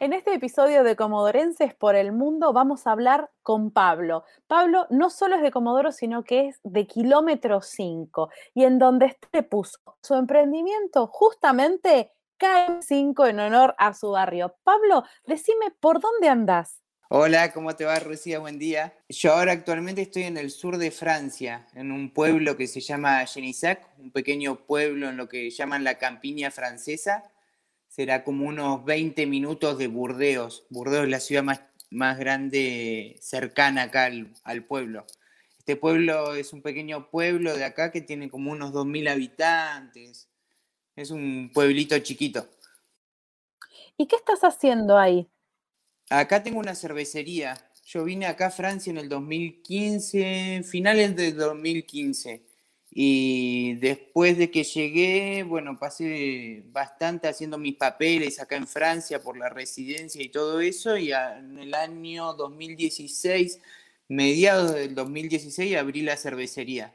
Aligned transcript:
En 0.00 0.12
este 0.12 0.32
episodio 0.32 0.84
de 0.84 0.94
Comodorenses 0.94 1.74
por 1.74 1.96
el 1.96 2.12
Mundo 2.12 2.52
vamos 2.52 2.86
a 2.86 2.92
hablar 2.92 3.32
con 3.42 3.72
Pablo. 3.72 4.22
Pablo 4.46 4.86
no 4.90 5.10
solo 5.10 5.34
es 5.34 5.42
de 5.42 5.50
Comodoro, 5.50 5.90
sino 5.90 6.22
que 6.22 6.46
es 6.46 6.60
de 6.62 6.86
Kilómetro 6.86 7.62
5 7.62 8.30
y 8.54 8.62
en 8.62 8.78
donde 8.78 9.06
este 9.06 9.42
puso 9.42 9.80
su 10.00 10.14
emprendimiento 10.14 11.08
justamente 11.08 12.12
KM5 12.38 13.28
en 13.28 13.40
honor 13.40 13.74
a 13.76 13.92
su 13.92 14.12
barrio. 14.12 14.54
Pablo, 14.62 15.02
decime, 15.26 15.72
¿por 15.80 15.98
dónde 15.98 16.28
andás? 16.28 16.80
Hola, 17.08 17.52
¿cómo 17.52 17.74
te 17.74 17.84
va, 17.84 17.98
Lucía? 17.98 18.38
Buen 18.38 18.60
día. 18.60 18.94
Yo 19.08 19.32
ahora 19.32 19.50
actualmente 19.50 20.02
estoy 20.02 20.24
en 20.24 20.36
el 20.36 20.52
sur 20.52 20.78
de 20.78 20.92
Francia, 20.92 21.66
en 21.74 21.90
un 21.90 22.12
pueblo 22.12 22.56
que 22.56 22.68
se 22.68 22.80
llama 22.80 23.26
Genissac, 23.26 23.84
un 23.98 24.12
pequeño 24.12 24.64
pueblo 24.64 25.08
en 25.08 25.16
lo 25.16 25.28
que 25.28 25.50
llaman 25.50 25.82
la 25.82 25.98
campiña 25.98 26.52
francesa 26.52 27.24
será 27.98 28.22
como 28.22 28.46
unos 28.46 28.84
20 28.84 29.26
minutos 29.26 29.76
de 29.76 29.88
Burdeos. 29.88 30.64
Burdeos 30.70 31.02
es 31.02 31.10
la 31.10 31.18
ciudad 31.18 31.42
más, 31.42 31.62
más 31.90 32.16
grande 32.16 33.18
cercana 33.20 33.82
acá 33.82 34.08
al, 34.44 34.64
pueblo. 34.66 35.04
Este 35.58 35.74
pueblo 35.74 36.36
es 36.36 36.52
un 36.52 36.62
pequeño 36.62 37.10
pueblo 37.10 37.56
de 37.56 37.64
acá 37.64 37.90
que 37.90 38.00
tiene 38.00 38.30
como 38.30 38.52
unos 38.52 38.72
2.000 38.72 39.10
habitantes. 39.10 40.28
Es 40.94 41.10
un 41.10 41.50
pueblito 41.52 41.98
chiquito. 41.98 42.46
¿Y 43.96 44.06
qué 44.06 44.14
estás 44.14 44.44
haciendo 44.44 44.96
ahí? 44.96 45.28
Acá 46.08 46.40
tengo 46.44 46.60
una 46.60 46.76
cervecería. 46.76 47.58
Yo 47.84 48.04
vine 48.04 48.26
acá 48.26 48.46
a 48.46 48.50
Francia 48.52 48.92
en 48.92 48.98
el 48.98 49.08
2015, 49.08 50.62
finales 50.62 51.16
del 51.16 51.36
2015. 51.36 52.47
Y 52.90 53.74
después 53.74 54.38
de 54.38 54.50
que 54.50 54.64
llegué, 54.64 55.42
bueno, 55.42 55.78
pasé 55.78 56.64
bastante 56.68 57.28
haciendo 57.28 57.58
mis 57.58 57.76
papeles 57.76 58.40
acá 58.40 58.56
en 58.56 58.66
Francia 58.66 59.22
por 59.22 59.36
la 59.36 59.50
residencia 59.50 60.22
y 60.22 60.30
todo 60.30 60.60
eso, 60.60 60.96
y 60.96 61.12
en 61.12 61.58
el 61.58 61.74
año 61.74 62.32
2016, 62.32 63.60
mediados 64.08 64.74
del 64.74 64.94
2016, 64.94 65.76
abrí 65.76 66.02
la 66.02 66.16
cervecería. 66.16 66.94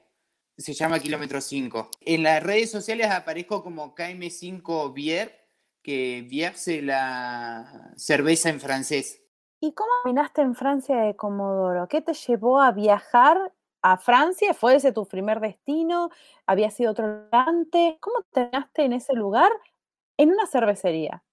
Se 0.57 0.73
llama 0.73 0.99
Kilómetro 0.99 1.41
5. 1.41 1.91
En 2.01 2.23
las 2.23 2.41
redes 2.41 2.71
sociales 2.71 3.09
aparezco 3.09 3.63
como 3.63 3.95
KM5 3.95 4.93
Bier, 4.93 5.47
que 5.83 6.25
Bier 6.27 6.53
es 6.53 6.83
la 6.83 7.93
cerveza 7.97 8.49
en 8.49 8.59
francés. 8.59 9.21
¿Y 9.59 9.73
cómo 9.73 9.91
terminaste 10.03 10.41
en 10.41 10.55
Francia 10.55 10.97
de 10.97 11.15
Comodoro? 11.15 11.87
¿Qué 11.87 12.01
te 12.01 12.13
llevó 12.13 12.59
a 12.59 12.71
viajar 12.71 13.52
a 13.83 13.97
Francia? 13.97 14.53
¿Fue 14.53 14.75
ese 14.75 14.91
tu 14.91 15.05
primer 15.05 15.39
destino? 15.39 16.09
¿Había 16.47 16.71
sido 16.71 16.91
otro 16.91 17.27
antes? 17.31 17.95
¿Cómo 17.99 18.25
terminaste 18.31 18.85
en 18.85 18.93
ese 18.93 19.13
lugar 19.13 19.51
en 20.17 20.31
una 20.31 20.47
cervecería? 20.47 21.23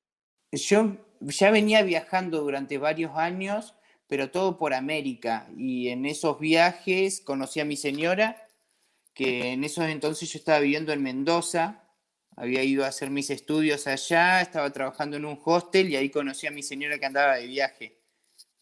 Yo 0.52 0.96
ya 1.20 1.50
venía 1.50 1.82
viajando 1.82 2.40
durante 2.40 2.76
varios 2.76 3.16
años, 3.16 3.74
pero 4.08 4.30
todo 4.30 4.58
por 4.58 4.74
América. 4.74 5.48
Y 5.56 5.88
en 5.88 6.04
esos 6.04 6.40
viajes 6.40 7.20
conocí 7.20 7.60
a 7.60 7.64
mi 7.64 7.76
señora, 7.76 8.48
que 9.14 9.52
en 9.52 9.64
esos 9.64 9.84
entonces 9.84 10.32
yo 10.32 10.38
estaba 10.38 10.58
viviendo 10.58 10.92
en 10.92 11.02
Mendoza. 11.02 11.84
Había 12.36 12.64
ido 12.64 12.84
a 12.84 12.88
hacer 12.88 13.10
mis 13.10 13.30
estudios 13.30 13.86
allá, 13.86 14.40
estaba 14.40 14.70
trabajando 14.70 15.16
en 15.16 15.24
un 15.24 15.38
hostel 15.44 15.90
y 15.90 15.96
ahí 15.96 16.10
conocí 16.10 16.46
a 16.46 16.50
mi 16.50 16.62
señora 16.62 16.98
que 16.98 17.06
andaba 17.06 17.36
de 17.36 17.46
viaje 17.46 18.00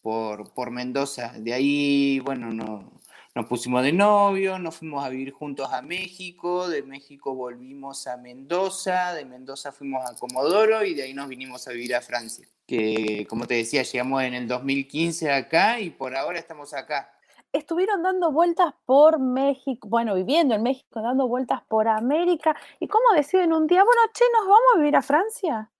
por, 0.01 0.53
por 0.53 0.69
Mendoza. 0.69 1.33
De 1.37 1.53
ahí, 1.53 2.19
bueno, 2.19 2.51
no, 2.51 2.98
nos 3.39 3.47
pusimos 3.47 3.83
de 3.83 3.93
novio, 3.93 4.59
nos 4.59 4.75
fuimos 4.75 5.01
a 5.01 5.07
vivir 5.07 5.31
juntos 5.31 5.71
a 5.71 5.81
México, 5.81 6.67
de 6.67 6.83
México 6.83 7.33
volvimos 7.33 8.05
a 8.05 8.17
Mendoza, 8.17 9.13
de 9.13 9.23
Mendoza 9.23 9.71
fuimos 9.71 10.05
a 10.05 10.13
Comodoro 10.13 10.83
y 10.83 10.93
de 10.93 11.03
ahí 11.03 11.13
nos 11.13 11.29
vinimos 11.29 11.65
a 11.65 11.71
vivir 11.71 11.95
a 11.95 12.01
Francia. 12.01 12.45
Que 12.67 13.25
como 13.29 13.47
te 13.47 13.53
decía, 13.53 13.83
llegamos 13.83 14.23
en 14.23 14.33
el 14.33 14.45
2015 14.45 15.31
acá 15.31 15.79
y 15.79 15.89
por 15.89 16.17
ahora 16.17 16.37
estamos 16.37 16.73
acá. 16.73 17.13
Estuvieron 17.53 18.03
dando 18.03 18.29
vueltas 18.33 18.73
por 18.85 19.19
México, 19.19 19.87
bueno, 19.87 20.15
viviendo 20.15 20.53
en 20.53 20.61
México, 20.61 21.01
dando 21.01 21.25
vueltas 21.29 21.61
por 21.69 21.87
América. 21.87 22.57
¿Y 22.81 22.89
cómo 22.89 23.05
deciden 23.15 23.53
un 23.53 23.67
día, 23.67 23.85
bueno, 23.85 24.01
che, 24.13 24.25
nos 24.33 24.47
vamos 24.47 24.67
a 24.75 24.77
vivir 24.79 24.97
a 24.97 25.01
Francia? 25.01 25.71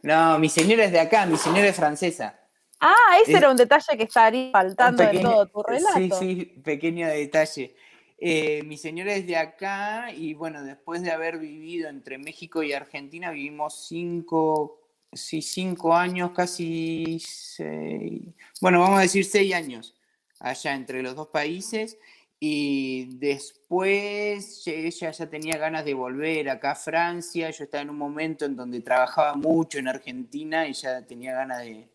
No, 0.00 0.38
mi 0.38 0.48
señora 0.48 0.84
es 0.84 0.92
de 0.92 1.00
acá, 1.00 1.26
mi 1.26 1.36
señora 1.36 1.68
es 1.68 1.76
francesa. 1.76 2.41
Ah, 2.84 3.16
ese 3.22 3.36
era 3.36 3.48
un 3.48 3.56
detalle 3.56 3.96
que 3.96 4.02
estaría 4.02 4.50
faltando 4.50 5.04
en 5.04 5.22
todo 5.22 5.46
tu 5.46 5.62
relato. 5.62 5.96
Sí, 5.96 6.10
sí, 6.18 6.44
pequeño 6.64 7.06
detalle. 7.06 7.76
Eh, 8.18 8.64
mi 8.64 8.76
señora 8.76 9.14
es 9.14 9.24
de 9.24 9.36
acá 9.36 10.12
y 10.12 10.34
bueno, 10.34 10.64
después 10.64 11.00
de 11.02 11.12
haber 11.12 11.38
vivido 11.38 11.88
entre 11.88 12.18
México 12.18 12.64
y 12.64 12.72
Argentina, 12.72 13.30
vivimos 13.30 13.86
cinco, 13.86 14.80
sí, 15.12 15.42
cinco 15.42 15.94
años, 15.94 16.32
casi 16.32 17.20
seis, 17.20 18.22
bueno, 18.60 18.80
vamos 18.80 18.98
a 18.98 19.02
decir 19.02 19.24
seis 19.24 19.54
años 19.54 19.94
allá 20.40 20.74
entre 20.74 21.02
los 21.02 21.14
dos 21.14 21.28
países 21.28 21.98
y 22.40 23.16
después 23.16 24.66
ella 24.66 25.12
ya 25.12 25.30
tenía 25.30 25.56
ganas 25.56 25.84
de 25.84 25.94
volver 25.94 26.50
acá 26.50 26.72
a 26.72 26.76
Francia, 26.76 27.50
yo 27.50 27.64
estaba 27.64 27.82
en 27.82 27.90
un 27.90 27.98
momento 27.98 28.44
en 28.44 28.56
donde 28.56 28.80
trabajaba 28.80 29.34
mucho 29.34 29.78
en 29.78 29.86
Argentina 29.86 30.66
y 30.66 30.72
ya 30.72 31.06
tenía 31.06 31.32
ganas 31.34 31.60
de, 31.62 31.91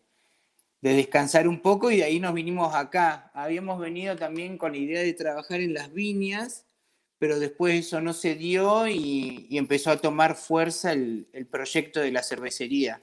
de 0.80 0.94
descansar 0.94 1.48
un 1.48 1.60
poco 1.60 1.90
y 1.90 1.98
de 1.98 2.04
ahí 2.04 2.20
nos 2.20 2.34
vinimos 2.34 2.74
acá. 2.74 3.30
Habíamos 3.34 3.80
venido 3.80 4.16
también 4.16 4.58
con 4.58 4.72
la 4.72 4.78
idea 4.78 5.02
de 5.02 5.12
trabajar 5.12 5.60
en 5.60 5.74
las 5.74 5.92
viñas, 5.92 6.66
pero 7.18 7.38
después 7.38 7.86
eso 7.86 8.00
no 8.00 8.12
se 8.12 8.34
dio 8.34 8.86
y, 8.86 9.48
empezó 9.50 9.90
a 9.90 9.96
tomar 9.96 10.36
fuerza 10.36 10.92
el, 10.92 11.28
el, 11.32 11.46
proyecto 11.46 12.00
de 12.00 12.12
la 12.12 12.22
cervecería, 12.22 13.02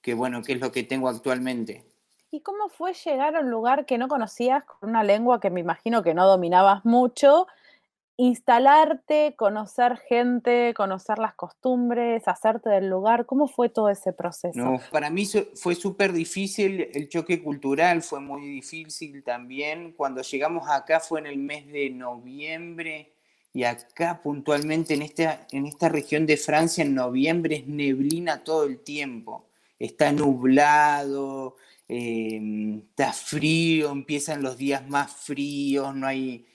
que 0.00 0.14
bueno, 0.14 0.42
que 0.42 0.54
es 0.54 0.60
lo 0.60 0.72
que 0.72 0.82
tengo 0.82 1.08
actualmente. 1.08 1.84
¿Y 2.30 2.40
cómo 2.40 2.68
fue 2.68 2.94
llegar 2.94 3.36
a 3.36 3.40
un 3.40 3.50
lugar 3.50 3.86
que 3.86 3.96
no 3.96 4.08
conocías, 4.08 4.64
con 4.64 4.90
una 4.90 5.04
lengua 5.04 5.40
que 5.40 5.50
me 5.50 5.60
imagino 5.60 6.02
que 6.02 6.14
no 6.14 6.26
dominabas 6.26 6.84
mucho, 6.84 7.46
instalarte, 8.16 9.34
conocer 9.36 9.98
gente, 10.08 10.72
conocer 10.74 11.18
las 11.18 11.34
costumbres, 11.34 12.26
hacerte 12.28 12.70
del 12.70 12.88
lugar? 12.88 13.26
¿Cómo 13.26 13.48
fue 13.48 13.68
todo 13.68 13.90
ese 13.90 14.12
proceso? 14.12 14.80
Para 14.90 15.10
mí 15.10 15.26
fue 15.54 15.74
súper 15.74 16.12
difícil, 16.12 16.88
el 16.92 17.08
choque 17.08 17.42
cultural 17.42 18.02
fue 18.02 18.20
muy 18.20 18.42
difícil 18.42 19.22
también. 19.24 19.92
Cuando 19.92 20.22
llegamos 20.22 20.68
acá 20.68 21.00
fue 21.00 21.20
en 21.20 21.26
el 21.26 21.38
mes 21.38 21.66
de 21.66 21.90
noviembre 21.90 23.12
y 23.52 23.64
acá 23.64 24.20
puntualmente 24.22 24.94
en 24.94 25.02
esta, 25.02 25.46
en 25.50 25.66
esta 25.66 25.88
región 25.88 26.26
de 26.26 26.36
Francia 26.36 26.82
en 26.82 26.94
noviembre 26.94 27.56
es 27.56 27.66
neblina 27.66 28.44
todo 28.44 28.64
el 28.64 28.78
tiempo. 28.78 29.48
Está 29.78 30.12
nublado, 30.12 31.56
eh, 31.88 32.80
está 32.90 33.12
frío, 33.12 33.90
empiezan 33.90 34.42
los 34.42 34.56
días 34.56 34.88
más 34.88 35.12
fríos, 35.12 35.94
no 35.94 36.06
hay 36.06 36.46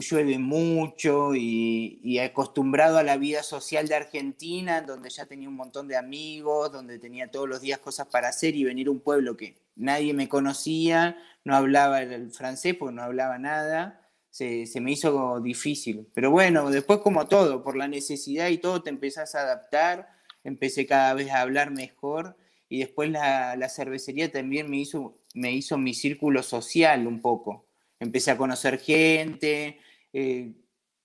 llueve 0.00 0.38
mucho 0.38 1.34
y, 1.34 2.18
acostumbrado 2.18 2.98
a 2.98 3.02
la 3.02 3.16
vida 3.16 3.42
social 3.42 3.88
de 3.88 3.96
Argentina, 3.96 4.82
donde 4.82 5.10
ya 5.10 5.26
tenía 5.26 5.48
un 5.48 5.56
montón 5.56 5.88
de 5.88 5.96
amigos, 5.96 6.72
donde 6.72 6.98
tenía 6.98 7.30
todos 7.30 7.48
los 7.48 7.60
días 7.60 7.78
cosas 7.78 8.06
para 8.06 8.28
hacer 8.28 8.54
y 8.56 8.64
venir 8.64 8.88
a 8.88 8.92
un 8.92 9.00
pueblo 9.00 9.36
que 9.36 9.56
nadie 9.76 10.14
me 10.14 10.28
conocía, 10.28 11.16
no 11.44 11.56
hablaba 11.56 12.02
el 12.02 12.30
francés 12.30 12.74
porque 12.76 12.94
no 12.94 13.02
hablaba 13.02 13.38
nada, 13.38 14.08
se, 14.30 14.66
me 14.80 14.92
hizo 14.92 15.40
difícil. 15.40 16.08
Pero 16.14 16.30
bueno, 16.30 16.70
después 16.70 17.00
como 17.00 17.26
todo, 17.26 17.62
por 17.62 17.76
la 17.76 17.88
necesidad 17.88 18.48
y 18.48 18.58
todo, 18.58 18.82
te 18.82 18.90
empezás 18.90 19.34
a 19.34 19.40
adaptar, 19.40 20.08
empecé 20.44 20.86
cada 20.86 21.14
vez 21.14 21.30
a 21.30 21.40
hablar 21.40 21.70
mejor 21.70 22.36
y 22.68 22.78
después 22.80 23.10
la, 23.10 23.56
la 23.56 23.68
cervecería 23.68 24.30
también 24.32 24.70
me 24.70 24.78
hizo, 24.78 25.18
me 25.34 25.52
hizo 25.52 25.78
mi 25.78 25.94
círculo 25.94 26.42
social 26.42 27.06
un 27.06 27.20
poco 27.20 27.66
empecé 28.02 28.32
a 28.32 28.36
conocer 28.36 28.78
gente. 28.78 29.78
Eh, 30.12 30.52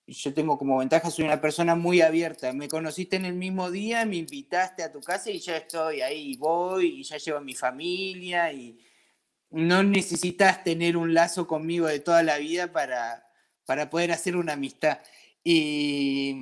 yo 0.06 0.34
tengo 0.34 0.58
como 0.58 0.78
ventaja, 0.78 1.10
soy 1.10 1.24
una 1.24 1.40
persona 1.40 1.74
muy 1.74 2.00
abierta. 2.00 2.52
Me 2.52 2.68
conociste 2.68 3.16
en 3.16 3.24
el 3.24 3.34
mismo 3.34 3.70
día, 3.70 4.04
me 4.04 4.16
invitaste 4.16 4.82
a 4.82 4.90
tu 4.90 5.00
casa 5.00 5.30
y 5.30 5.38
ya 5.38 5.58
estoy 5.58 6.00
ahí, 6.00 6.36
voy 6.36 7.00
y 7.00 7.02
ya 7.04 7.18
llevo 7.18 7.40
mi 7.40 7.54
familia 7.54 8.52
y 8.52 8.78
no 9.50 9.82
necesitas 9.82 10.64
tener 10.64 10.96
un 10.96 11.14
lazo 11.14 11.46
conmigo 11.46 11.86
de 11.86 12.00
toda 12.00 12.22
la 12.22 12.38
vida 12.38 12.72
para, 12.72 13.26
para 13.64 13.90
poder 13.90 14.12
hacer 14.12 14.36
una 14.36 14.54
amistad. 14.54 14.98
Y, 15.44 16.36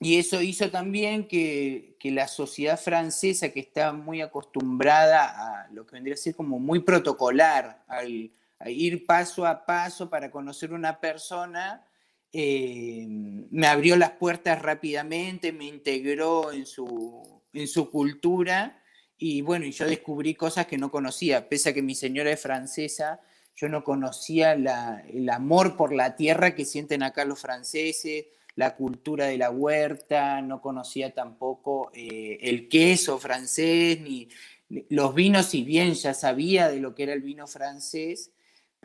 y 0.00 0.18
eso 0.18 0.42
hizo 0.42 0.70
también 0.70 1.26
que, 1.26 1.96
que, 1.98 2.10
la 2.10 2.28
sociedad 2.28 2.78
francesa, 2.78 3.48
que 3.48 3.60
está 3.60 3.92
muy 3.92 4.20
acostumbrada 4.20 5.64
a 5.64 5.68
lo 5.72 5.86
que 5.86 5.94
vendría 5.96 6.14
a 6.14 6.18
ser 6.18 6.34
como 6.34 6.58
muy 6.58 6.80
protocolar, 6.80 7.84
al, 7.88 8.30
ir 8.66 9.06
paso 9.06 9.46
a 9.46 9.66
paso 9.66 10.08
para 10.08 10.30
conocer 10.30 10.72
una 10.72 11.00
persona, 11.00 11.86
eh, 12.32 13.06
me 13.08 13.66
abrió 13.66 13.96
las 13.96 14.12
puertas 14.12 14.60
rápidamente, 14.60 15.52
me 15.52 15.66
integró 15.66 16.52
en 16.52 16.66
su, 16.66 17.42
en 17.52 17.68
su 17.68 17.90
cultura 17.90 18.82
y 19.18 19.40
bueno, 19.40 19.66
yo 19.66 19.86
descubrí 19.86 20.34
cosas 20.34 20.66
que 20.66 20.78
no 20.78 20.90
conocía, 20.90 21.48
pese 21.48 21.70
a 21.70 21.72
que 21.72 21.82
mi 21.82 21.94
señora 21.94 22.30
es 22.30 22.40
francesa, 22.40 23.20
yo 23.54 23.68
no 23.68 23.82
conocía 23.84 24.52
el 24.52 25.30
amor 25.30 25.76
por 25.76 25.94
la 25.94 26.14
tierra 26.14 26.54
que 26.54 26.66
sienten 26.66 27.02
acá 27.02 27.24
los 27.24 27.40
franceses, 27.40 28.26
la 28.54 28.76
cultura 28.76 29.26
de 29.26 29.38
la 29.38 29.50
huerta, 29.50 30.42
no 30.42 30.60
conocía 30.60 31.14
tampoco 31.14 31.90
eh, 31.94 32.38
el 32.42 32.68
queso 32.68 33.18
francés, 33.18 34.00
ni 34.00 34.28
los 34.68 35.14
vinos, 35.14 35.46
si 35.46 35.62
bien 35.62 35.94
ya 35.94 36.12
sabía 36.12 36.68
de 36.68 36.80
lo 36.80 36.94
que 36.94 37.04
era 37.04 37.12
el 37.12 37.22
vino 37.22 37.46
francés, 37.46 38.32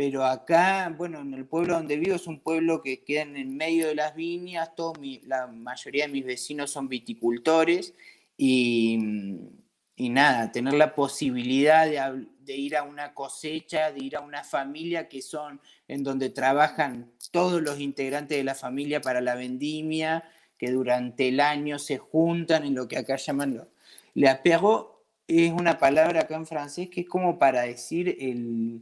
pero 0.02 0.26
acá, 0.26 0.92
bueno, 0.98 1.20
en 1.20 1.32
el 1.36 1.46
pueblo 1.46 1.76
donde 1.76 1.96
vivo 1.96 2.16
es 2.16 2.26
un 2.26 2.40
pueblo 2.40 2.82
que 2.82 3.04
queda 3.04 3.22
en 3.22 3.56
medio 3.56 3.86
de 3.86 3.94
las 3.94 4.16
viñas, 4.16 4.74
todo 4.76 4.94
la 5.28 5.46
mayoría 5.46 6.08
de 6.08 6.12
mis 6.12 6.26
vecinos 6.26 6.72
son 6.72 6.90
viticultores 6.90 7.94
y, 8.36 8.98
nada, 10.00 10.52
tener 10.52 10.74
la 10.74 10.96
posibilidad 10.96 11.86
de, 11.86 12.26
de, 12.40 12.58
ir 12.58 12.78
a 12.78 12.82
una 12.82 13.14
cosecha, 13.14 13.92
de 13.92 14.04
ir 14.04 14.16
a 14.16 14.22
una 14.22 14.44
familia 14.44 15.08
que 15.08 15.22
son 15.22 15.62
en 15.88 16.04
donde 16.04 16.32
trabajan 16.32 17.12
todos 17.30 17.62
los 17.62 17.80
integrantes 17.80 18.40
de 18.40 18.44
la 18.44 18.56
familia 18.56 19.02
para 19.02 19.22
la 19.22 19.36
vendimia, 19.36 20.24
que 20.58 20.72
durante 20.72 21.28
el 21.28 21.40
año 21.40 21.78
se 21.78 22.00
juntan 22.00 22.66
en 22.66 22.74
lo 22.74 22.88
que 22.88 22.98
acá 22.98 23.18
llaman 23.18 23.68
le 24.16 24.30
apego 24.30 25.06
es 25.28 25.52
una 25.52 25.78
palabra 25.78 26.22
acá 26.22 26.38
en 26.38 26.48
francés 26.48 26.90
que 26.90 27.02
es 27.02 27.08
como 27.08 27.38
para 27.38 27.62
decir 27.62 28.18
el 28.20 28.82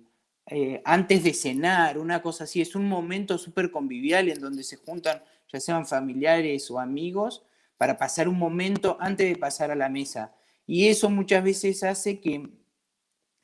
eh, 0.52 0.82
antes 0.84 1.24
de 1.24 1.34
cenar, 1.34 2.00
una 2.00 2.24
cosa 2.24 2.46
así. 2.46 2.60
Es 2.60 2.76
un 2.76 2.88
momento 2.90 3.38
súper 3.38 3.70
convivial 3.70 4.30
en 4.30 4.42
donde 4.42 4.64
se 4.64 4.78
juntan, 4.78 5.24
ya 5.52 5.60
sean 5.60 5.86
familiares 5.86 6.70
o 6.72 6.80
amigos, 6.80 7.44
para 7.78 7.98
pasar 7.98 8.28
un 8.28 8.38
momento 8.38 8.98
antes 9.00 9.30
de 9.30 9.38
pasar 9.38 9.70
a 9.70 9.76
la 9.76 9.90
mesa. 9.90 10.34
Y 10.66 10.88
eso 10.88 11.10
muchas 11.10 11.44
veces 11.44 11.84
hace 11.84 12.20
que, 12.20 12.50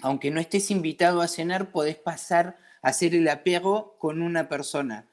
aunque 0.02 0.31
no 0.31 0.40
estés 0.40 0.72
invitado 0.72 1.22
a 1.22 1.28
cenar, 1.28 1.72
podés 1.72 1.96
pasar 1.96 2.57
a 2.81 2.90
hacer 2.90 3.13
el 3.13 3.28
apego 3.28 3.98
con 4.00 4.22
una 4.22 4.50
persona. 4.50 5.08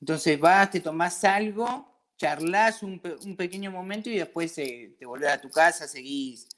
Entonces 0.00 0.38
vas, 0.38 0.70
te 0.70 0.80
tomás 0.80 1.24
algo, 1.24 1.90
charlas 2.18 2.82
un, 2.82 3.00
pequeño 3.36 3.70
momento 3.70 4.10
y 4.10 4.18
después 4.18 4.56
eh, 4.58 4.94
te 4.98 5.06
volvés 5.06 5.30
a 5.30 5.40
tu 5.40 5.50
casa, 5.50 5.88
seguís 5.88 6.48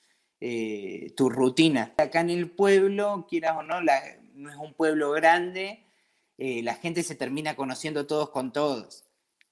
eh, 0.40 1.12
tu 1.16 1.30
rutina. 1.30 1.92
Acá 1.96 2.20
en 2.20 2.30
el 2.30 2.50
pueblo, 2.50 3.26
quieras 3.28 3.56
o 3.58 3.62
no, 3.62 3.80
la, 3.80 4.00
no 4.34 4.50
es 4.50 4.56
un 4.56 4.74
pueblo 4.74 5.10
grande, 5.12 5.84
eh, 6.38 6.62
la 6.62 6.74
gente 6.74 7.02
se 7.02 7.14
termina 7.14 7.54
conociendo 7.54 8.06
todos 8.06 8.30
con 8.30 8.52
todos. 8.52 9.04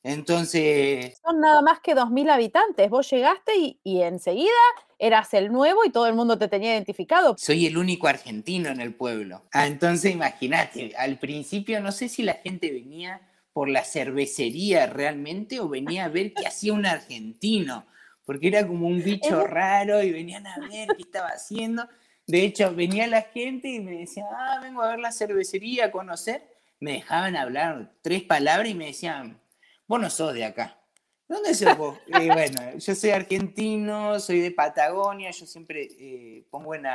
Entonces... 0.03 1.19
Son 1.23 1.41
nada 1.41 1.61
más 1.63 1.81
que 1.81 1.95
2.000 1.95 2.31
habitantes. 2.31 2.89
Vos 2.89 3.11
llegaste 3.11 3.53
y, 3.83 4.03
enseguida 4.03 4.51
eras 4.99 5.33
el 5.35 5.53
nuevo 5.53 5.85
y 5.85 5.91
todo 5.91 6.07
el 6.07 6.15
mundo 6.15 6.39
te 6.39 6.49
tenía 6.49 6.73
identificado. 6.73 7.35
Soy 7.39 7.67
el 7.67 7.79
único 7.79 8.07
argentino 8.07 8.69
en 8.69 8.81
el 8.81 8.95
pueblo. 8.95 9.43
Ah, 9.53 9.67
entonces 9.67 10.13
imagínate, 10.13 10.95
al 10.97 11.19
principio 11.19 11.81
no 11.81 11.91
sé 11.93 12.09
si 12.09 12.23
la 12.23 12.35
gente 12.35 12.71
venía 12.71 13.21
por 13.53 13.69
la 13.69 13.85
cervecería 13.85 14.87
realmente 14.87 15.61
o 15.61 15.69
venía 15.69 16.05
a 16.05 16.09
ver 16.09 16.35
qué 16.35 16.47
hacía 16.47 16.73
un 16.73 16.87
argentino, 16.87 17.87
porque 18.25 18.49
era 18.49 18.67
como 18.67 18.87
un 18.87 19.03
bicho 19.03 19.47
raro 19.47 20.03
y 20.03 20.13
venían 20.13 20.47
a 20.47 20.59
ver 20.59 20.89
qué 20.97 21.03
estaba 21.03 21.29
haciendo. 21.29 21.89
De 22.31 22.45
hecho, 22.45 22.73
venía 22.73 23.09
la 23.09 23.23
gente 23.23 23.67
y 23.67 23.81
me 23.81 23.99
decía, 23.99 24.25
ah, 24.31 24.61
vengo 24.63 24.83
a 24.83 24.91
ver 24.91 25.01
la 25.01 25.11
cervecería, 25.11 25.87
a 25.87 25.91
conocer. 25.91 26.47
Me 26.79 26.93
dejaban 26.93 27.35
hablar 27.35 27.93
tres 28.03 28.23
palabras 28.23 28.71
y 28.71 28.75
me 28.75 28.87
decían, 28.87 29.41
vos 29.89 30.01
no 30.01 30.09
sos 30.09 30.33
de 30.33 30.45
acá. 30.45 30.81
¿Dónde 31.27 31.53
sos 31.55 31.77
vos? 31.77 31.99
y 32.07 32.29
bueno, 32.29 32.79
yo 32.79 32.95
soy 32.95 33.11
argentino, 33.11 34.21
soy 34.21 34.39
de 34.39 34.53
Patagonia, 34.53 35.33
yo 35.33 35.45
siempre 35.45 35.89
eh, 35.99 36.47
pongo 36.51 36.77
en, 36.77 36.87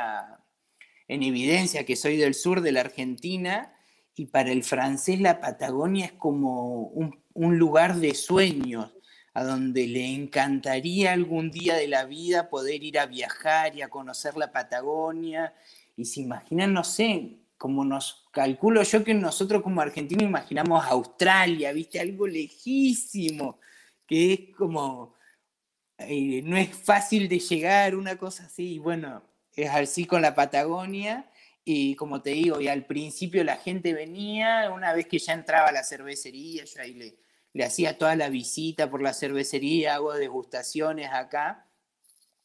en 1.06 1.22
evidencia 1.22 1.84
que 1.84 1.96
soy 1.96 2.16
del 2.16 2.32
sur 2.32 2.62
de 2.62 2.72
la 2.72 2.80
Argentina 2.80 3.74
y 4.14 4.26
para 4.26 4.50
el 4.50 4.64
francés 4.64 5.20
la 5.20 5.40
Patagonia 5.40 6.06
es 6.06 6.12
como 6.12 6.78
un, 6.78 7.22
un 7.34 7.58
lugar 7.58 7.96
de 7.96 8.14
sueños 8.14 8.95
a 9.36 9.44
donde 9.44 9.86
le 9.86 10.14
encantaría 10.14 11.12
algún 11.12 11.50
día 11.50 11.76
de 11.76 11.88
la 11.88 12.06
vida 12.06 12.48
poder 12.48 12.82
ir 12.82 12.98
a 12.98 13.04
viajar 13.04 13.76
y 13.76 13.82
a 13.82 13.90
conocer 13.90 14.34
la 14.34 14.50
Patagonia. 14.50 15.52
Y 15.94 16.06
se 16.06 16.22
imaginan, 16.22 16.72
no 16.72 16.82
sé, 16.82 17.40
como 17.58 17.84
nos 17.84 18.24
calculo 18.32 18.82
yo 18.82 19.04
que 19.04 19.12
nosotros 19.12 19.62
como 19.62 19.82
argentinos 19.82 20.24
imaginamos 20.24 20.82
Australia, 20.86 21.70
viste, 21.72 22.00
algo 22.00 22.26
lejísimo, 22.26 23.60
que 24.06 24.32
es 24.32 24.56
como, 24.56 25.14
eh, 25.98 26.40
no 26.42 26.56
es 26.56 26.74
fácil 26.74 27.28
de 27.28 27.38
llegar, 27.38 27.94
una 27.94 28.16
cosa 28.16 28.44
así. 28.44 28.76
Y 28.76 28.78
bueno, 28.78 29.22
es 29.54 29.68
así 29.68 30.06
con 30.06 30.22
la 30.22 30.34
Patagonia. 30.34 31.30
Y 31.62 31.94
como 31.96 32.22
te 32.22 32.30
digo, 32.30 32.58
y 32.58 32.68
al 32.68 32.86
principio 32.86 33.44
la 33.44 33.58
gente 33.58 33.92
venía, 33.92 34.70
una 34.74 34.94
vez 34.94 35.06
que 35.06 35.18
ya 35.18 35.34
entraba 35.34 35.72
la 35.72 35.84
cervecería, 35.84 36.64
yo 36.64 36.80
ahí 36.80 36.94
le, 36.94 37.25
le 37.56 37.64
hacía 37.64 37.96
toda 37.96 38.14
la 38.16 38.28
visita 38.28 38.90
por 38.90 39.00
la 39.00 39.14
cervecería, 39.14 39.94
hago 39.94 40.12
degustaciones 40.12 41.08
acá 41.10 41.64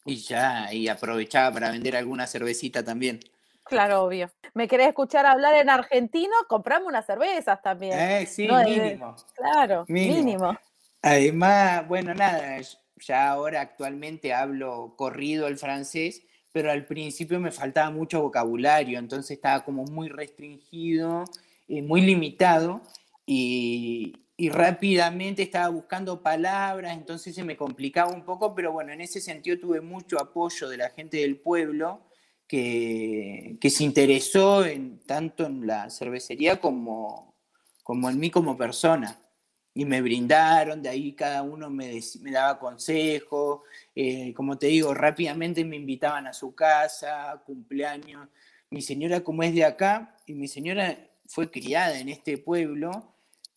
y 0.06 0.16
ya, 0.16 0.74
y 0.74 0.88
aprovechaba 0.88 1.54
para 1.54 1.70
vender 1.70 1.98
alguna 1.98 2.28
cervecita 2.28 2.82
también. 2.82 3.20
Claro, 3.66 4.04
obvio. 4.04 4.32
¿Me 4.54 4.70
querés 4.70 4.88
escuchar 4.88 5.26
hablar 5.26 5.56
en 5.56 5.70
argentino? 5.70 6.34
Comprame 6.48 6.86
unas 6.86 7.06
cervezas 7.06 7.62
también. 7.62 8.00
Eh, 8.00 8.26
sí, 8.26 8.48
mínimo. 8.48 9.18
claro, 9.36 9.84
mínimo. 9.90 10.58
Además, 11.02 11.86
bueno, 11.90 12.14
nada, 12.14 12.58
ya 12.96 13.30
ahora 13.30 13.60
actualmente 13.60 14.34
hablo 14.34 14.94
corrido 14.96 15.48
el 15.48 15.58
francés, 15.58 16.24
pero 16.54 16.72
al 16.72 16.86
principio 16.86 17.38
me 17.42 17.52
faltaba 17.52 17.90
mucho 17.92 18.22
vocabulario, 18.22 18.98
entonces 18.98 19.32
estaba 19.32 19.66
como 19.66 19.84
muy 19.84 20.08
restringido, 20.08 21.26
eh, 21.68 21.82
muy 21.82 22.00
limitado, 22.00 22.82
y, 23.26 24.14
y 24.42 24.50
rápidamente 24.50 25.44
estaba 25.44 25.70
buscando 25.70 26.24
palabras, 26.24 26.98
entonces 26.98 27.36
se 27.36 27.44
me 27.44 27.56
complicaba 27.56 28.12
un 28.12 28.26
poco, 28.26 28.56
pero 28.56 28.72
bueno, 28.72 28.92
en 28.92 29.00
ese 29.00 29.22
sentido 29.22 29.60
tuve 29.60 29.82
mucho 29.82 30.20
apoyo 30.20 30.68
de 30.68 30.78
la 30.78 30.90
gente 30.90 31.18
del 31.18 31.38
pueblo 31.38 32.08
que, 32.48 33.56
que 33.62 33.70
se 33.70 33.84
interesó 33.84 34.66
en, 34.66 34.98
tanto 35.06 35.46
en 35.46 35.68
la 35.68 35.92
cervecería 35.92 36.60
como, 36.60 37.36
como 37.84 38.10
en 38.10 38.18
mí 38.18 38.32
como 38.32 38.58
persona. 38.58 39.22
Y 39.76 39.86
me 39.86 40.02
brindaron, 40.02 40.82
de 40.82 40.90
ahí 40.90 41.14
cada 41.14 41.44
uno 41.44 41.70
me, 41.70 42.00
me 42.22 42.32
daba 42.32 42.58
consejos, 42.58 43.62
eh, 43.94 44.34
como 44.34 44.58
te 44.58 44.66
digo, 44.66 44.96
rápidamente 44.96 45.64
me 45.64 45.76
invitaban 45.76 46.26
a 46.26 46.34
su 46.34 46.56
casa, 46.56 47.44
cumpleaños. 47.46 48.28
Mi 48.72 48.82
señora 48.82 49.24
como 49.24 49.44
es 49.44 49.54
de 49.54 49.66
acá, 49.66 50.18
y 50.26 50.34
mi 50.34 50.48
señora 50.48 50.98
fue 51.28 51.52
criada 51.52 52.00
en 52.00 52.10
este 52.10 52.40
pueblo, 52.40 53.12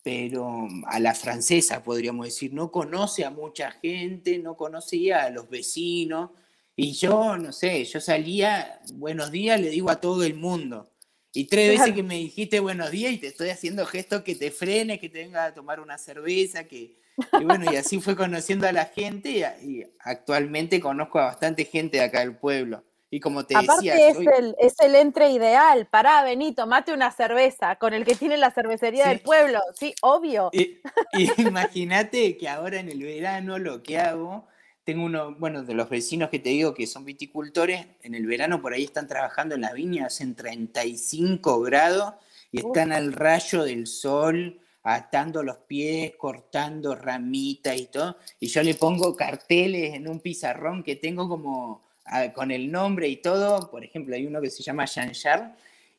pero 0.05 0.67
a 0.85 0.99
la 0.99 1.15
francesa, 1.15 1.81
podríamos 1.81 2.27
decir, 2.27 2.53
no 2.53 2.71
conoce 2.71 3.25
a 3.25 3.31
mucha 3.31 3.71
gente, 3.71 4.37
no 4.37 4.55
conocía 4.55 5.23
a 5.23 5.31
los 5.31 5.49
vecinos, 5.49 6.29
y 6.75 6.91
yo, 6.91 7.37
no 7.37 7.51
sé, 7.51 7.83
yo 7.85 7.99
salía, 7.99 8.81
buenos 8.93 9.31
días, 9.31 9.59
le 9.59 9.71
digo 9.71 9.89
a 9.89 9.99
todo 9.99 10.23
el 10.23 10.35
mundo. 10.35 10.91
Y 11.33 11.45
tres 11.45 11.79
veces 11.79 11.95
que 11.95 12.03
me 12.03 12.19
dijiste 12.19 12.59
buenos 12.59 12.91
días 12.91 13.13
y 13.13 13.17
te 13.17 13.25
estoy 13.25 13.49
haciendo 13.49 13.83
gestos 13.87 14.21
que 14.21 14.35
te 14.35 14.51
frene, 14.51 14.99
que 14.99 15.09
te 15.09 15.23
venga 15.23 15.45
a 15.45 15.53
tomar 15.55 15.79
una 15.79 15.97
cerveza, 15.97 16.65
que... 16.65 16.99
Y 17.41 17.43
bueno, 17.43 17.73
y 17.73 17.75
así 17.75 17.99
fue 17.99 18.15
conociendo 18.15 18.67
a 18.67 18.71
la 18.71 18.85
gente 18.85 19.43
y, 19.63 19.83
actualmente 20.01 20.79
conozco 20.79 21.17
a 21.17 21.25
bastante 21.25 21.65
gente 21.65 21.97
de 21.97 22.03
acá 22.03 22.19
del 22.19 22.35
pueblo. 22.35 22.83
Y 23.09 23.19
como 23.19 23.45
te 23.45 23.55
Aparte 23.55 23.85
decía. 23.85 24.07
Es, 24.09 24.17
el, 24.17 24.55
es 24.59 24.79
el 24.79 24.95
entre 24.95 25.29
ideal. 25.31 25.87
Pará, 25.87 26.23
Benito, 26.23 26.65
mate 26.67 26.93
una 26.93 27.11
cerveza 27.11 27.75
con 27.77 27.93
el 27.93 28.03
que 28.03 28.15
tiene 28.15 28.37
la 28.37 28.51
cervecería 28.51 29.07
del 29.07 29.19
pueblo. 29.21 29.59
Sí, 29.73 29.93
obvio. 30.01 30.49
Imagínate 31.37 32.37
que 32.37 32.49
ahora 32.49 32.79
en 32.79 32.89
el 32.89 33.03
verano 33.03 33.59
lo 33.59 33.83
que 33.83 33.99
hago, 33.99 34.47
tengo 34.83 35.05
uno, 35.05 35.35
bueno, 35.35 35.63
de 35.63 35.73
los 35.73 35.89
vecinos 35.89 36.29
que 36.29 36.39
te 36.39 36.49
digo 36.49 36.73
que 36.73 36.87
son 36.87 37.05
viticultores, 37.05 37.85
en 38.01 38.15
el 38.15 38.25
verano 38.25 38.61
por 38.61 38.73
ahí 38.73 38.83
están 38.83 39.07
trabajando 39.07 39.55
en 39.55 39.61
las 39.61 39.73
viñas 39.73 40.19
en 40.21 40.35
35 40.35 41.61
grados 41.61 42.13
y 42.51 42.59
están 42.59 42.91
al 42.91 43.13
rayo 43.13 43.63
del 43.63 43.87
sol 43.87 44.59
atando 44.83 45.41
los 45.41 45.57
pies, 45.57 46.13
cortando 46.15 46.93
ramitas 46.95 47.75
y 47.75 47.87
todo, 47.87 48.17
y 48.39 48.47
yo 48.47 48.61
le 48.61 48.75
pongo 48.75 49.15
carteles 49.15 49.95
en 49.95 50.07
un 50.07 50.19
pizarrón 50.19 50.83
que 50.83 50.95
tengo 50.95 51.27
como 51.27 51.84
con 52.33 52.51
el 52.51 52.71
nombre 52.71 53.07
y 53.07 53.17
todo, 53.17 53.69
por 53.71 53.83
ejemplo, 53.83 54.15
hay 54.15 54.25
uno 54.25 54.41
que 54.41 54.49
se 54.49 54.63
llama 54.63 54.85
Jean 54.85 55.11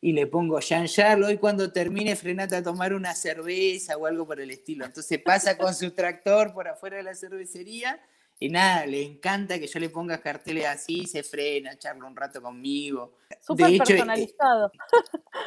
y 0.01 0.13
le 0.13 0.27
pongo 0.27 0.61
Jean 0.61 0.87
Charles, 0.87 1.27
hoy 1.27 1.39
cuando 1.39 1.73
termine 1.73 2.15
frenate 2.15 2.57
a 2.57 2.63
tomar 2.63 2.95
una 2.95 3.15
cerveza 3.15 3.97
o 3.97 4.07
algo 4.07 4.27
por 4.27 4.41
el 4.41 4.51
estilo. 4.51 4.85
Entonces 4.85 5.19
pasa 5.19 5.57
con 5.57 5.75
su 5.75 5.91
tractor 5.91 6.53
por 6.53 6.69
afuera 6.69 6.99
de 6.99 7.03
la 7.03 7.15
cervecería 7.15 8.01
y 8.39 8.51
nada, 8.51 8.85
le 8.85 9.03
encanta 9.03 9.59
que 9.59 9.67
yo 9.67 9.81
le 9.81 9.89
ponga 9.89 10.21
carteles 10.21 10.67
así, 10.67 11.07
se 11.07 11.23
frena, 11.23 11.79
charla 11.79 12.05
un 12.05 12.15
rato 12.15 12.43
conmigo. 12.43 13.17
Súper 13.41 13.73
eh, 13.73 13.79
personalizado. 13.79 14.71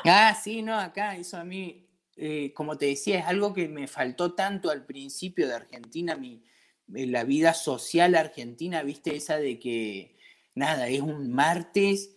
ah, 0.05 0.35
sí, 0.41 0.63
no, 0.63 0.77
acá 0.77 1.15
eso 1.15 1.37
a 1.37 1.43
mí, 1.43 1.87
eh, 2.15 2.51
como 2.53 2.77
te 2.77 2.87
decía, 2.87 3.19
es 3.19 3.25
algo 3.27 3.53
que 3.53 3.67
me 3.67 3.87
faltó 3.87 4.33
tanto 4.33 4.71
al 4.71 4.85
principio 4.85 5.47
de 5.47 5.53
Argentina, 5.53 6.15
mi, 6.15 6.43
eh, 6.95 7.05
la 7.05 7.23
vida 7.23 7.53
social 7.53 8.15
argentina, 8.15 8.81
viste, 8.81 9.15
esa 9.15 9.37
de 9.37 9.59
que, 9.59 10.17
nada, 10.59 10.87
es 10.87 11.01
un 11.01 11.31
martes 11.31 12.11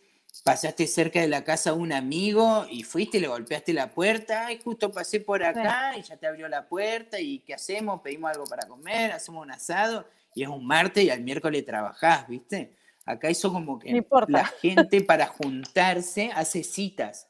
pasaste 0.45 0.87
cerca 0.87 1.21
de 1.21 1.29
la 1.29 1.45
casa 1.45 1.73
de 1.73 1.79
un 1.79 1.93
amigo 1.93 2.67
y 2.71 2.83
fuiste, 2.83 3.21
le 3.21 3.29
golpeaste 3.29 3.73
la 3.73 3.91
puerta, 3.91 4.51
y 4.53 4.59
justo 4.59 4.91
pasé 4.91 5.21
por 5.21 5.45
acá 5.45 5.97
y 5.97 6.03
ya 6.03 6.17
te 6.17 6.27
abrió 6.27 6.49
la 6.49 6.69
puerta 6.69 7.21
y 7.21 7.41
¿qué 7.41 7.55
hacemos? 7.55 8.01
Pedimos 8.01 8.31
algo 8.33 8.45
para 8.45 8.67
comer, 8.67 9.13
hacemos 9.13 9.45
un 9.45 9.53
asado 9.53 10.07
y 10.35 10.43
es 10.43 10.49
un 10.49 10.67
martes 10.67 11.05
y 11.05 11.11
al 11.11 11.23
miércoles 11.23 11.65
trabajás, 11.65 12.27
¿viste? 12.29 12.77
Acá 13.05 13.29
eso 13.29 13.53
como 13.53 13.79
que 13.79 14.05
la 14.29 14.45
gente 14.47 15.03
para 15.03 15.27
juntarse 15.27 16.31
hace 16.35 16.65
citas, 16.65 17.29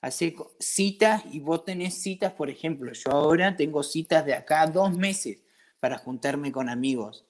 hace 0.00 0.34
citas 0.58 1.22
y 1.30 1.40
vos 1.40 1.64
tenés 1.64 2.02
citas, 2.02 2.32
por 2.32 2.50
ejemplo, 2.50 2.92
yo 2.92 3.10
ahora 3.10 3.56
tengo 3.56 3.82
citas 3.82 4.24
de 4.24 4.34
acá 4.34 4.66
dos 4.66 4.92
meses 4.92 5.38
para 5.78 5.98
juntarme 5.98 6.52
con 6.52 6.68
amigos 6.68 7.26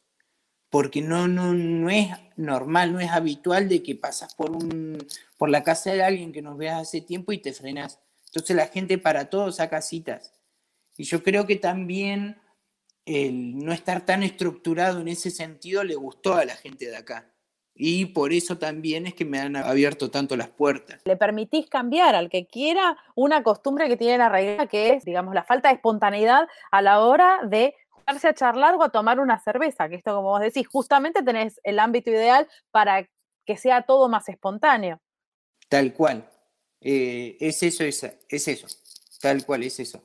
porque 0.70 1.02
no, 1.02 1.26
no, 1.26 1.52
no 1.52 1.90
es 1.90 2.08
normal, 2.36 2.92
no 2.92 3.00
es 3.00 3.10
habitual 3.10 3.68
de 3.68 3.82
que 3.82 3.96
pasas 3.96 4.34
por, 4.34 4.52
un, 4.52 4.98
por 5.36 5.50
la 5.50 5.64
casa 5.64 5.92
de 5.92 6.02
alguien 6.02 6.32
que 6.32 6.42
nos 6.42 6.56
veas 6.56 6.80
hace 6.80 7.00
tiempo 7.00 7.32
y 7.32 7.38
te 7.38 7.52
frenas. 7.52 7.98
Entonces 8.26 8.56
la 8.56 8.68
gente 8.68 8.96
para 8.96 9.28
todo 9.28 9.50
saca 9.50 9.82
citas. 9.82 10.32
Y 10.96 11.04
yo 11.04 11.22
creo 11.22 11.46
que 11.46 11.56
también 11.56 12.40
el 13.04 13.58
no 13.58 13.72
estar 13.72 14.06
tan 14.06 14.22
estructurado 14.22 15.00
en 15.00 15.08
ese 15.08 15.30
sentido 15.30 15.82
le 15.82 15.96
gustó 15.96 16.34
a 16.34 16.44
la 16.44 16.54
gente 16.54 16.86
de 16.86 16.96
acá. 16.96 17.32
Y 17.74 18.06
por 18.06 18.32
eso 18.32 18.58
también 18.58 19.06
es 19.06 19.14
que 19.14 19.24
me 19.24 19.38
han 19.38 19.56
abierto 19.56 20.10
tanto 20.10 20.36
las 20.36 20.48
puertas. 20.48 21.00
Le 21.04 21.16
permitís 21.16 21.68
cambiar 21.68 22.14
al 22.14 22.28
que 22.28 22.46
quiera 22.46 22.96
una 23.14 23.42
costumbre 23.42 23.88
que 23.88 23.96
tiene 23.96 24.18
la 24.18 24.28
raíz, 24.28 24.68
que 24.70 24.90
es, 24.90 25.04
digamos, 25.04 25.34
la 25.34 25.44
falta 25.44 25.68
de 25.68 25.76
espontaneidad 25.76 26.46
a 26.70 26.82
la 26.82 27.00
hora 27.00 27.40
de 27.44 27.74
a 28.24 28.34
charlar 28.34 28.74
o 28.74 28.82
a 28.82 28.90
tomar 28.90 29.20
una 29.20 29.38
cerveza, 29.38 29.88
que 29.88 29.96
esto, 29.96 30.14
como 30.14 30.28
vos 30.28 30.40
decís, 30.40 30.66
justamente 30.66 31.22
tenés 31.22 31.60
el 31.62 31.78
ámbito 31.78 32.10
ideal 32.10 32.48
para 32.70 33.08
que 33.46 33.56
sea 33.56 33.82
todo 33.82 34.08
más 34.08 34.28
espontáneo. 34.28 35.00
Tal 35.68 35.92
cual. 35.92 36.28
Eh, 36.80 37.36
es 37.40 37.62
eso, 37.62 37.84
es, 37.84 38.04
es 38.28 38.48
eso. 38.48 38.66
Tal 39.20 39.44
cual, 39.44 39.62
es 39.62 39.80
eso. 39.80 40.02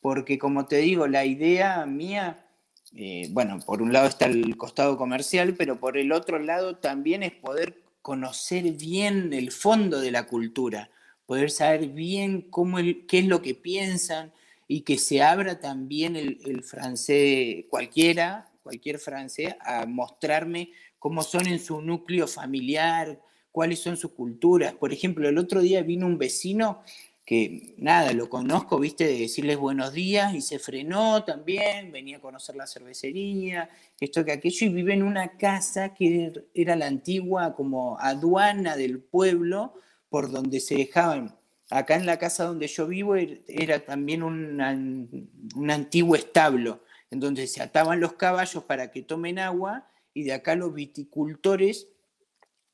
Porque 0.00 0.38
como 0.38 0.66
te 0.66 0.76
digo, 0.76 1.06
la 1.06 1.24
idea 1.24 1.84
mía, 1.86 2.46
eh, 2.94 3.28
bueno, 3.30 3.58
por 3.64 3.82
un 3.82 3.92
lado 3.92 4.06
está 4.06 4.26
el 4.26 4.56
costado 4.56 4.96
comercial, 4.96 5.54
pero 5.54 5.78
por 5.78 5.96
el 5.96 6.12
otro 6.12 6.38
lado 6.38 6.76
también 6.76 7.22
es 7.22 7.32
poder 7.32 7.82
conocer 8.02 8.72
bien 8.72 9.32
el 9.32 9.50
fondo 9.50 10.00
de 10.00 10.10
la 10.10 10.26
cultura, 10.26 10.90
poder 11.26 11.50
saber 11.50 11.88
bien 11.88 12.42
cómo 12.50 12.78
qué 12.78 13.18
es 13.18 13.26
lo 13.26 13.42
que 13.42 13.54
piensan, 13.54 14.32
y 14.68 14.82
que 14.82 14.98
se 14.98 15.22
abra 15.22 15.58
también 15.58 16.14
el, 16.14 16.62
francés 16.62 17.64
cualquiera, 17.70 18.52
cualquier 18.62 18.98
francés, 18.98 19.54
a 19.60 19.86
mostrarme 19.86 20.70
cómo 20.98 21.22
son 21.22 21.46
en 21.46 21.58
su 21.58 21.80
núcleo 21.80 22.26
familiar, 22.26 23.18
cuáles 23.50 23.80
son 23.80 23.96
sus 23.96 24.12
culturas. 24.12 24.74
Por 24.74 24.92
ejemplo, 24.92 25.26
el 25.26 25.38
otro 25.38 25.62
día 25.62 25.82
vino 25.82 26.06
un 26.06 26.18
vecino 26.18 26.82
que 27.24 27.74
nada, 27.78 28.12
lo 28.12 28.28
conozco, 28.28 28.78
viste, 28.78 29.06
de 29.06 29.18
decirles 29.18 29.58
buenos 29.58 29.92
días 29.92 30.34
y 30.34 30.40
se 30.40 30.58
frenó 30.58 31.24
también, 31.24 31.92
venía 31.92 32.18
a 32.18 32.20
conocer 32.20 32.56
la 32.56 32.66
cervecería, 32.66 33.68
esto 34.00 34.24
que 34.24 34.32
aquello, 34.32 34.66
y 34.66 34.70
vive 34.70 34.94
en 34.94 35.02
una 35.02 35.36
casa 35.36 35.92
que 35.92 36.32
era 36.54 36.76
la 36.76 36.86
antigua 36.86 37.54
como 37.54 37.98
aduana 38.00 38.76
del 38.76 39.00
pueblo 39.00 39.74
por 40.08 40.30
donde 40.30 40.60
se 40.60 40.76
dejaban 40.76 41.38
Acá 41.70 41.96
en 41.96 42.06
la 42.06 42.18
casa 42.18 42.44
donde 42.44 42.66
yo 42.66 42.86
vivo 42.86 43.16
er, 43.16 43.42
era 43.46 43.84
también 43.84 44.22
un 44.22 45.70
antiguo 45.70 46.16
establo, 46.16 46.82
en 47.10 47.20
donde 47.20 47.46
se 47.46 47.62
ataban 47.62 48.00
los 48.00 48.14
caballos 48.14 48.64
para 48.64 48.90
que 48.90 49.02
tomen 49.02 49.38
agua 49.38 49.90
y 50.14 50.24
de 50.24 50.32
acá 50.32 50.54
los 50.54 50.74
viticultores 50.74 51.88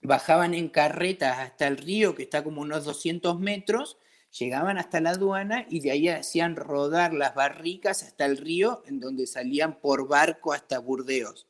bajaban 0.05 0.55
en 0.55 0.69
carretas 0.69 1.39
hasta 1.39 1.67
el 1.67 1.79
río, 1.79 2.15
que 2.15 2.23
está 2.23 2.45
como 2.45 2.61
unos 2.61 2.85
200 2.85 3.41
metros, 3.41 3.99
llegaban 4.39 4.79
hasta 4.79 5.01
la 5.01 5.11
aduana 5.11 5.67
y 5.69 5.81
de 5.81 5.91
ahí 5.91 6.09
hacían 6.09 6.57
rodar 6.57 7.15
las 7.15 7.35
barricas 7.35 8.03
hasta 8.03 8.27
el 8.27 8.37
río, 8.37 8.83
en 8.87 9.01
donde 9.01 9.27
salían 9.27 9.81
por 9.81 10.07
barco 10.07 10.53
hasta 10.53 10.79
Burdeos. 10.79 11.49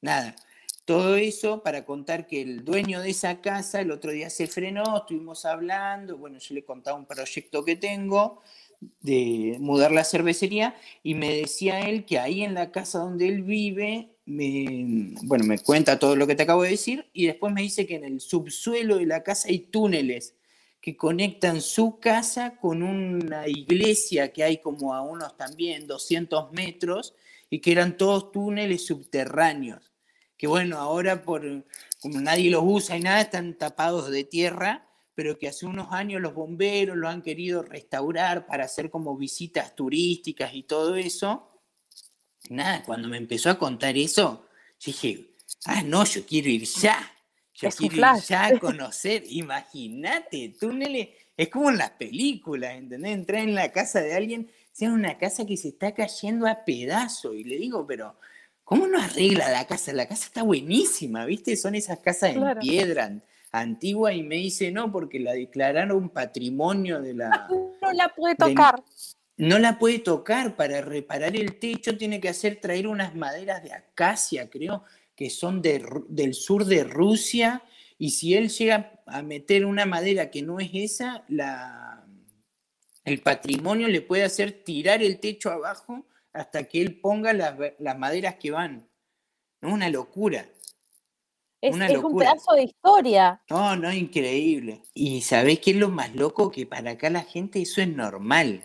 Nada, 0.00 0.34
todo 0.86 1.16
eso 1.16 1.64
para 1.64 1.84
contar 1.84 2.28
que 2.28 2.40
el 2.40 2.64
dueño 2.64 3.02
de 3.02 3.10
esa 3.10 3.40
casa 3.40 3.80
el 3.80 3.90
otro 3.90 4.12
día 4.12 4.30
se 4.30 4.46
frenó, 4.46 4.98
estuvimos 4.98 5.44
hablando, 5.44 6.16
bueno, 6.16 6.38
yo 6.38 6.54
le 6.54 6.64
contaba 6.64 6.96
un 6.96 7.06
proyecto 7.06 7.64
que 7.64 7.74
tengo 7.74 8.40
de 9.00 9.56
mudar 9.58 9.90
la 9.90 10.04
cervecería 10.04 10.76
y 11.02 11.14
me 11.14 11.34
decía 11.38 11.80
él 11.80 12.04
que 12.04 12.20
ahí 12.20 12.42
en 12.44 12.54
la 12.54 12.70
casa 12.70 13.00
donde 13.00 13.26
él 13.26 13.42
vive, 13.42 14.10
me, 14.26 15.12
bueno, 15.24 15.44
me 15.44 15.58
cuenta 15.58 15.98
todo 15.98 16.14
lo 16.14 16.26
que 16.26 16.36
te 16.36 16.44
acabo 16.44 16.62
de 16.62 16.70
decir 16.70 17.10
y 17.12 17.26
después 17.26 17.52
me 17.52 17.62
dice 17.62 17.84
que 17.84 17.96
en 17.96 18.04
el 18.04 18.20
subsuelo 18.20 18.98
de 18.98 19.06
la 19.06 19.24
casa 19.24 19.48
hay 19.48 19.58
túneles 19.58 20.36
que 20.80 20.96
conectan 20.96 21.62
su 21.62 21.98
casa 21.98 22.58
con 22.58 22.84
una 22.84 23.48
iglesia 23.48 24.32
que 24.32 24.44
hay 24.44 24.58
como 24.58 24.94
a 24.94 25.02
unos 25.02 25.36
también 25.36 25.88
200 25.88 26.52
metros 26.52 27.16
y 27.50 27.58
que 27.58 27.72
eran 27.72 27.96
todos 27.96 28.30
túneles 28.30 28.86
subterráneos 28.86 29.95
que 30.36 30.46
bueno, 30.46 30.78
ahora 30.78 31.22
por, 31.22 31.64
como 32.00 32.20
nadie 32.20 32.50
los 32.50 32.62
usa 32.64 32.96
y 32.96 33.00
nada, 33.00 33.20
están 33.20 33.54
tapados 33.54 34.10
de 34.10 34.24
tierra, 34.24 34.88
pero 35.14 35.38
que 35.38 35.48
hace 35.48 35.64
unos 35.64 35.92
años 35.92 36.20
los 36.20 36.34
bomberos 36.34 36.96
lo 36.96 37.08
han 37.08 37.22
querido 37.22 37.62
restaurar 37.62 38.46
para 38.46 38.64
hacer 38.64 38.90
como 38.90 39.16
visitas 39.16 39.74
turísticas 39.74 40.54
y 40.54 40.64
todo 40.64 40.96
eso. 40.96 41.50
Nada, 42.50 42.82
cuando 42.84 43.08
me 43.08 43.16
empezó 43.16 43.50
a 43.50 43.58
contar 43.58 43.96
eso, 43.96 44.46
dije, 44.84 45.34
ah, 45.64 45.82
no, 45.82 46.04
yo 46.04 46.24
quiero 46.26 46.50
ir 46.50 46.64
ya. 46.64 47.12
Yo 47.54 47.70
quiero 47.70 47.96
ir 47.96 48.22
ya 48.28 48.46
a 48.46 48.58
conocer. 48.60 49.24
Imagínate, 49.28 50.54
túneles, 50.60 51.08
es 51.34 51.48
como 51.48 51.70
en 51.70 51.78
las 51.78 51.92
películas, 51.92 52.76
¿entendés? 52.76 53.12
Entrar 53.12 53.42
en 53.42 53.54
la 53.54 53.72
casa 53.72 54.00
de 54.00 54.14
alguien, 54.14 54.50
sea 54.70 54.90
una 54.90 55.16
casa 55.16 55.46
que 55.46 55.56
se 55.56 55.68
está 55.68 55.94
cayendo 55.94 56.46
a 56.46 56.64
pedazos. 56.64 57.34
Y 57.34 57.44
le 57.44 57.56
digo, 57.56 57.86
pero 57.86 58.18
¿Cómo 58.66 58.88
no 58.88 59.00
arregla 59.00 59.48
la 59.48 59.64
casa? 59.64 59.92
La 59.92 60.08
casa 60.08 60.26
está 60.26 60.42
buenísima, 60.42 61.24
¿viste? 61.24 61.56
Son 61.56 61.76
esas 61.76 62.00
casas 62.00 62.34
en 62.34 62.58
piedra 62.58 63.12
antigua 63.52 64.12
y 64.12 64.24
me 64.24 64.34
dice 64.34 64.72
no, 64.72 64.90
porque 64.90 65.20
la 65.20 65.34
declararon 65.34 66.10
patrimonio 66.10 67.00
de 67.00 67.14
la... 67.14 67.48
No 67.80 67.92
la 67.92 68.08
puede 68.08 68.34
tocar. 68.34 68.82
no 69.36 69.60
la 69.60 69.78
puede 69.78 70.00
tocar. 70.00 70.56
Para 70.56 70.80
reparar 70.80 71.36
el 71.36 71.60
techo 71.60 71.96
tiene 71.96 72.20
que 72.20 72.28
hacer 72.28 72.56
traer 72.60 72.88
unas 72.88 73.14
maderas 73.14 73.62
de 73.62 73.72
acacia, 73.72 74.50
creo, 74.50 74.82
que 75.14 75.30
son 75.30 75.62
del 75.62 76.34
sur 76.34 76.64
de 76.64 76.82
Rusia. 76.82 77.62
Y 77.98 78.10
si 78.10 78.34
él 78.34 78.48
llega 78.48 79.00
a 79.06 79.22
meter 79.22 79.64
una 79.64 79.86
madera 79.86 80.28
que 80.28 80.42
no 80.42 80.58
es 80.58 80.70
esa, 80.72 81.24
la, 81.28 82.04
el 83.04 83.20
patrimonio 83.20 83.86
le 83.86 84.00
puede 84.00 84.24
hacer 84.24 84.64
tirar 84.64 85.04
el 85.04 85.20
techo 85.20 85.52
abajo 85.52 86.04
hasta 86.36 86.64
que 86.64 86.82
él 86.82 87.00
ponga 87.00 87.32
las, 87.32 87.98
maderas 87.98 88.36
que 88.36 88.50
van. 88.50 88.88
Es 89.60 89.72
una 89.72 89.88
locura. 89.88 90.46
Es, 91.60 91.74
un 91.74 92.18
pedazo 92.18 92.54
de 92.54 92.64
historia. 92.64 93.42
No, 93.48 93.74
no, 93.74 93.90
increíble. 93.92 94.82
Y 94.94 95.22
¿sabés 95.22 95.58
qué 95.60 95.70
es 95.70 95.78
lo 95.78 95.88
más 95.88 96.14
loco? 96.14 96.50
Que 96.50 96.66
para 96.66 96.92
acá 96.92 97.08
la 97.10 97.22
gente 97.22 97.62
eso 97.62 97.80
es 97.80 97.88
normal. 97.88 98.64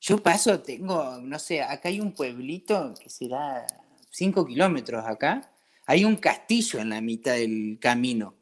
Yo 0.00 0.22
paso, 0.22 0.60
tengo, 0.60 1.18
no 1.22 1.38
sé, 1.38 1.62
acá 1.62 1.88
hay 1.88 2.00
un 2.00 2.12
pueblito 2.12 2.94
que 3.00 3.08
será 3.08 3.66
5 4.10 4.44
kilómetros 4.46 5.04
acá. 5.06 5.52
Hay 5.86 6.04
un 6.04 6.16
castillo 6.16 6.80
en 6.80 6.90
la 6.90 7.00
mitad 7.00 7.34
del 7.34 7.78
camino. 7.80 8.34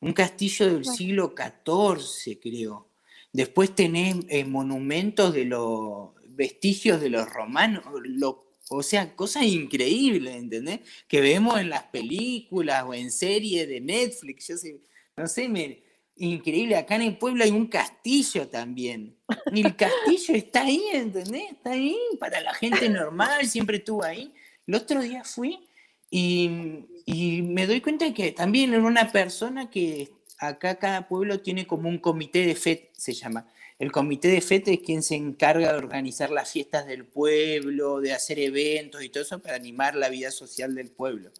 Un 0.00 0.12
castillo 0.12 0.66
del 0.66 0.84
siglo 0.84 1.34
XIV, 1.36 2.40
creo. 2.40 2.88
Después 3.32 3.74
tenés 3.74 4.16
eh, 4.28 4.44
monumentos 4.44 5.34
de, 5.34 5.44
los 5.44 6.10
vestigios 6.34 7.00
de 7.00 7.10
los 7.10 7.28
romanos, 7.28 7.84
o 8.70 8.82
sea, 8.82 9.14
cosas 9.14 9.44
increíbles, 9.44 10.34
¿entendés? 10.36 10.80
Que 11.08 11.20
vemos 11.20 11.60
en 11.60 11.70
las 11.70 11.84
películas 11.84 12.84
o 12.86 12.94
en 12.94 13.10
series 13.10 13.68
de 13.68 13.80
Netflix, 13.80 14.48
yo 14.48 14.56
sé, 14.56 14.80
no 15.16 15.26
sé, 15.26 15.48
me, 15.48 15.82
increíble, 16.16 16.76
acá 16.76 16.96
en 16.96 17.02
el 17.02 17.18
pueblo 17.18 17.44
hay 17.44 17.50
un 17.50 17.66
castillo 17.66 18.48
también. 18.48 19.16
Y 19.52 19.66
el 19.66 19.76
castillo 19.76 20.34
está 20.34 20.62
ahí, 20.62 20.82
¿entendés? 20.92 21.52
Está 21.52 21.72
ahí 21.72 21.96
para 22.18 22.40
la 22.40 22.54
gente 22.54 22.88
normal, 22.88 23.46
siempre 23.46 23.78
estuvo 23.78 24.04
ahí. 24.04 24.32
El 24.66 24.74
otro 24.76 25.00
día 25.02 25.24
fui 25.24 25.68
y, 26.10 26.50
y 27.04 27.42
me 27.42 27.66
doy 27.66 27.80
cuenta 27.80 28.12
que 28.14 28.32
también 28.32 28.72
era 28.72 28.82
una 28.82 29.10
persona 29.10 29.70
que 29.70 30.10
acá 30.38 30.76
cada 30.76 31.08
pueblo 31.08 31.40
tiene 31.40 31.66
como 31.66 31.88
un 31.88 31.98
comité 31.98 32.46
de 32.46 32.54
FET, 32.54 32.90
se 32.96 33.12
llama. 33.12 33.46
El 33.84 33.92
comité 33.92 34.28
de 34.28 34.40
FET 34.40 34.66
es 34.68 34.78
quien 34.80 35.02
se 35.02 35.14
encarga 35.14 35.70
de 35.70 35.76
organizar 35.76 36.30
las 36.30 36.50
fiestas 36.50 36.86
del 36.86 37.04
pueblo, 37.04 38.00
de 38.00 38.14
hacer 38.14 38.38
eventos 38.38 39.04
y 39.04 39.10
todo 39.10 39.24
eso 39.24 39.42
para 39.42 39.56
animar 39.56 39.94
la 39.94 40.08
vida 40.08 40.30
social 40.30 40.74
del 40.74 40.90
pueblo. 40.90 41.30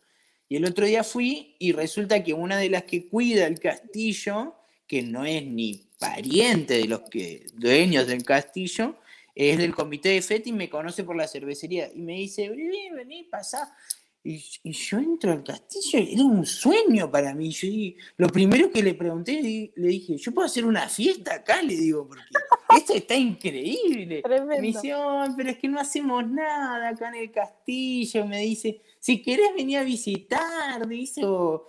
Y 0.50 0.56
el 0.56 0.66
otro 0.66 0.84
día 0.84 1.04
fui 1.04 1.56
y 1.58 1.72
resulta 1.72 2.22
que 2.22 2.34
una 2.34 2.58
de 2.58 2.68
las 2.68 2.82
que 2.82 3.08
cuida 3.08 3.46
el 3.46 3.58
castillo, 3.58 4.56
que 4.86 5.00
no 5.00 5.24
es 5.24 5.42
ni 5.42 5.88
pariente 5.98 6.74
de 6.74 6.84
los 6.84 7.00
que, 7.08 7.46
dueños 7.54 8.06
del 8.06 8.24
castillo, 8.24 8.98
es 9.34 9.56
del 9.56 9.74
comité 9.74 10.10
de 10.10 10.20
FET 10.20 10.46
y 10.48 10.52
me 10.52 10.68
conoce 10.68 11.02
por 11.02 11.16
la 11.16 11.26
cervecería. 11.26 11.90
Y 11.94 12.02
me 12.02 12.12
dice, 12.12 12.50
vení, 12.50 12.90
vení, 12.90 13.22
pasá. 13.22 13.74
Y, 14.26 14.42
yo 14.72 14.98
entro 14.98 15.32
al 15.32 15.44
castillo, 15.44 15.98
era 15.98 16.24
un 16.24 16.46
sueño 16.46 17.10
para 17.10 17.34
mí. 17.34 17.50
Yo, 17.50 17.68
lo 18.16 18.28
primero 18.28 18.70
que 18.70 18.82
le 18.82 18.94
pregunté, 18.94 19.70
le 19.76 19.88
dije, 19.88 20.16
¿yo 20.16 20.32
puedo 20.32 20.46
hacer 20.46 20.64
una 20.64 20.88
fiesta 20.88 21.34
acá? 21.34 21.60
Le 21.60 21.76
digo, 21.76 22.08
porque 22.08 22.22
esto 22.74 22.94
está 22.94 23.14
increíble. 23.14 24.22
Me 24.46 24.60
dice, 24.62 24.94
pero 25.36 25.50
es 25.50 25.58
que 25.58 25.68
no 25.68 25.78
hacemos 25.78 26.26
nada 26.26 26.88
acá 26.88 27.10
en 27.10 27.16
el 27.16 27.30
castillo. 27.30 28.24
Me 28.24 28.40
dice, 28.40 28.80
si 28.98 29.20
querés 29.20 29.54
venir 29.54 29.76
a 29.76 29.84
visitar, 29.84 30.88
dice, 30.88 31.20
o, 31.22 31.66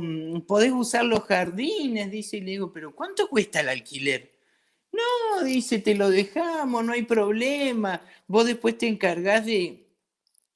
mm, 0.00 0.42
podés 0.42 0.70
usar 0.70 1.04
los 1.04 1.24
jardines, 1.24 2.08
dice, 2.08 2.36
y 2.36 2.42
le 2.42 2.52
digo, 2.52 2.72
pero 2.72 2.94
¿cuánto 2.94 3.28
cuesta 3.28 3.60
el 3.60 3.68
alquiler? 3.68 4.30
No, 4.92 5.42
dice, 5.42 5.80
te 5.80 5.96
lo 5.96 6.08
dejamos, 6.08 6.84
no 6.84 6.92
hay 6.92 7.02
problema. 7.02 8.00
Vos 8.28 8.46
después 8.46 8.78
te 8.78 8.86
encargás 8.86 9.44
de 9.44 9.89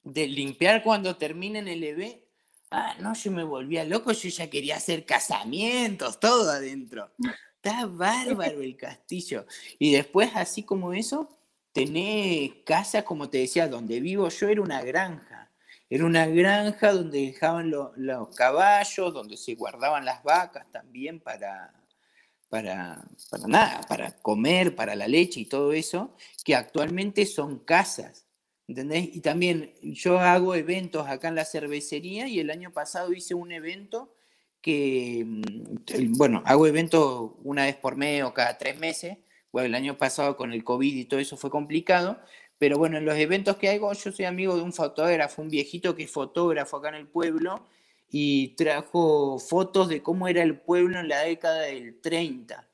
de 0.05 0.27
limpiar 0.27 0.83
cuando 0.83 1.17
terminen 1.17 1.67
el 1.67 1.83
evento. 1.83 2.23
Ah, 2.71 2.95
no, 2.99 3.13
yo 3.13 3.31
me 3.31 3.43
volvía 3.43 3.83
loco, 3.83 4.11
yo 4.11 4.29
ya 4.29 4.49
quería 4.49 4.77
hacer 4.77 5.05
casamientos, 5.05 6.19
todo 6.19 6.49
adentro. 6.49 7.11
Está 7.55 7.85
bárbaro 7.87 8.61
el 8.61 8.77
castillo. 8.77 9.45
Y 9.79 9.91
después, 9.93 10.31
así 10.35 10.63
como 10.63 10.93
eso, 10.93 11.29
tenés 11.71 12.51
casa, 12.65 13.03
como 13.03 13.29
te 13.29 13.39
decía, 13.39 13.67
donde 13.67 13.99
vivo 13.99 14.29
yo 14.29 14.47
era 14.47 14.61
una 14.61 14.81
granja. 14.81 15.51
Era 15.89 16.05
una 16.05 16.27
granja 16.27 16.91
donde 16.91 17.21
dejaban 17.27 17.71
los 17.71 18.35
caballos, 18.35 19.13
donde 19.13 19.37
se 19.37 19.55
guardaban 19.55 20.05
las 20.05 20.23
vacas 20.23 20.69
también 20.71 21.19
para, 21.19 21.73
para, 22.49 23.03
para 23.29 23.47
nada, 23.47 23.81
para 23.87 24.11
comer, 24.17 24.75
para 24.75 24.95
la 24.95 25.07
leche 25.07 25.39
y 25.41 25.45
todo 25.45 25.73
eso, 25.73 26.15
que 26.43 26.55
actualmente 26.55 27.25
son 27.25 27.59
casas 27.59 28.24
¿Entendés? 28.67 29.15
Y 29.15 29.21
también 29.21 29.73
yo 29.81 30.19
hago 30.19 30.55
eventos 30.55 31.07
acá 31.07 31.27
en 31.27 31.35
la 31.35 31.45
cervecería 31.45 32.27
y 32.27 32.39
el 32.39 32.49
año 32.49 32.71
pasado 32.71 33.13
hice 33.13 33.35
un 33.35 33.51
evento 33.51 34.15
que, 34.61 35.23
mm, 35.25 36.17
bueno, 36.17 36.41
hago 36.45 36.65
eventos 36.65 37.33
una 37.43 37.65
vez 37.65 37.75
por 37.75 37.95
mes 37.95 38.23
o 38.23 38.33
cada 38.33 38.57
tres 38.57 38.79
meses. 38.79 39.17
Bueno, 39.51 39.67
el 39.67 39.75
año 39.75 39.97
pasado 39.97 40.35
con 40.35 40.51
el 40.53 40.63
COVID 40.63 40.95
y 40.95 41.05
todo 41.05 41.19
eso 41.19 41.37
fue 41.37 41.51
complicado, 41.51 42.19
pero 42.57 42.77
bueno, 42.77 42.97
en 42.97 43.05
los 43.05 43.15
eventos 43.17 43.57
que 43.57 43.69
hago, 43.69 43.93
yo 43.93 44.11
soy 44.11 44.25
amigo 44.25 44.55
de 44.55 44.63
un 44.63 44.73
fotógrafo, 44.73 45.41
un 45.41 45.49
viejito 45.49 45.95
que 45.95 46.03
es 46.03 46.11
fotógrafo 46.11 46.77
acá 46.77 46.89
en 46.89 46.95
el 46.95 47.07
pueblo 47.07 47.67
y 48.09 48.55
trajo 48.55 49.39
fotos 49.39 49.89
de 49.89 50.01
cómo 50.01 50.27
era 50.27 50.41
el 50.41 50.59
pueblo 50.59 50.99
en 50.99 51.09
la 51.09 51.21
década 51.21 51.61
del 51.61 52.01
30, 52.01 52.67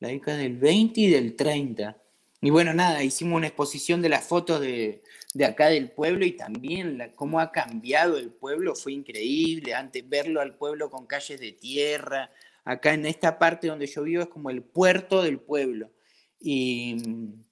la 0.00 0.08
década 0.08 0.38
del 0.38 0.56
20 0.56 1.00
y 1.00 1.10
del 1.10 1.36
30. 1.36 2.02
Y 2.46 2.50
bueno, 2.50 2.72
nada, 2.72 3.02
hicimos 3.02 3.38
una 3.38 3.48
exposición 3.48 4.00
de 4.02 4.08
las 4.08 4.22
fotos 4.22 4.60
de, 4.60 5.02
de 5.34 5.44
acá 5.44 5.66
del 5.66 5.90
pueblo 5.90 6.24
y 6.24 6.30
también 6.30 7.12
cómo 7.16 7.40
ha 7.40 7.50
cambiado 7.50 8.18
el 8.18 8.30
pueblo 8.30 8.76
fue 8.76 8.92
increíble. 8.92 9.74
Antes 9.74 10.08
verlo 10.08 10.40
al 10.40 10.54
pueblo 10.54 10.88
con 10.88 11.06
calles 11.06 11.40
de 11.40 11.50
tierra, 11.50 12.30
acá 12.64 12.94
en 12.94 13.04
esta 13.04 13.40
parte 13.40 13.66
donde 13.66 13.88
yo 13.88 14.04
vivo 14.04 14.22
es 14.22 14.28
como 14.28 14.50
el 14.50 14.62
puerto 14.62 15.24
del 15.24 15.40
pueblo. 15.40 15.90
Y 16.38 16.94
mm, 17.04 17.44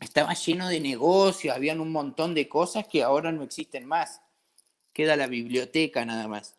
estaba 0.00 0.34
lleno 0.34 0.68
de 0.68 0.80
negocios, 0.80 1.54
habían 1.54 1.78
un 1.78 1.92
montón 1.92 2.34
de 2.34 2.48
cosas 2.48 2.88
que 2.88 3.04
ahora 3.04 3.30
no 3.30 3.44
existen 3.44 3.86
más. 3.86 4.22
Queda 4.92 5.14
la 5.14 5.28
biblioteca 5.28 6.04
nada 6.04 6.26
más. 6.26 6.56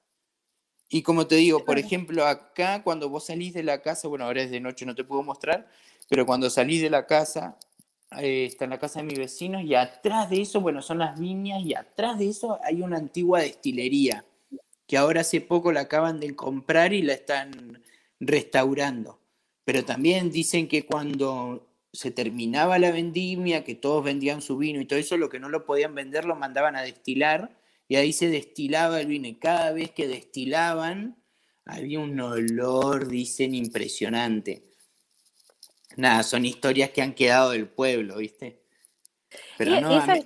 Y 0.88 1.02
como 1.02 1.28
te 1.28 1.36
digo, 1.36 1.66
por 1.66 1.78
ejemplo, 1.78 2.26
acá 2.26 2.82
cuando 2.82 3.10
vos 3.10 3.26
salís 3.26 3.54
de 3.54 3.64
la 3.64 3.82
casa, 3.82 4.08
bueno, 4.08 4.24
ahora 4.24 4.42
es 4.42 4.52
de 4.52 4.62
noche, 4.62 4.86
no 4.86 4.96
te 4.96 5.04
puedo 5.04 5.22
mostrar, 5.22 5.68
pero 6.08 6.26
cuando 6.26 6.50
salís 6.50 6.82
de 6.82 6.90
la 6.90 7.08
casa, 7.08 7.58
eh, 8.20 8.46
está 8.46 8.66
en 8.66 8.72
la 8.72 8.80
casa 8.80 9.00
de 9.00 9.06
mis 9.06 9.18
vecinos 9.18 9.64
y 9.64 9.76
atrás 9.76 10.30
de 10.30 10.42
eso, 10.42 10.62
bueno, 10.62 10.82
son 10.82 11.00
las 11.00 11.20
viñas 11.20 11.64
y 11.64 11.74
atrás 11.74 12.18
de 12.18 12.30
eso 12.30 12.60
hay 12.64 12.82
una 12.82 12.98
antigua 12.98 13.42
destilería 13.42 14.26
que 14.88 14.98
ahora 14.98 15.22
hace 15.22 15.42
poco 15.42 15.72
la 15.72 15.82
acaban 15.82 16.20
de 16.20 16.36
comprar 16.36 16.94
y 16.94 17.02
la 17.02 17.14
están 17.14 17.82
restaurando. 18.20 19.20
Pero 19.66 19.86
también 19.86 20.32
dicen 20.32 20.68
que 20.68 20.86
cuando 20.86 21.70
se 21.92 22.12
terminaba 22.12 22.80
la 22.80 22.92
vendimia, 22.92 23.64
que 23.64 23.76
todos 23.76 24.04
vendían 24.04 24.42
su 24.42 24.58
vino 24.58 24.82
y 24.82 24.86
todo 24.86 25.00
eso, 25.00 25.18
lo 25.18 25.30
que 25.30 25.40
no 25.40 25.50
lo 25.50 25.66
podían 25.66 25.96
vender 25.96 26.26
lo 26.26 26.36
mandaban 26.36 26.76
a 26.76 26.82
destilar 26.82 27.58
y 27.88 27.96
ahí 27.96 28.14
se 28.14 28.30
destilaba 28.30 29.00
el 29.02 29.08
vino 29.08 29.28
y 29.28 29.36
cada 29.36 29.72
vez 29.72 29.92
que 29.92 30.08
destilaban 30.08 31.18
había 31.66 32.00
un 32.00 32.20
olor, 32.20 33.08
dicen, 33.08 33.56
impresionante 33.56 34.73
nada, 35.96 36.24
son 36.24 36.46
historias 36.46 36.90
que 36.92 37.02
han 37.02 37.14
quedado 37.14 37.52
del 37.52 37.68
pueblo, 37.68 38.18
¿viste? 38.18 38.64
Pero 39.58 39.72
y 39.72 39.78
esa 39.96 40.14
es 40.14 40.26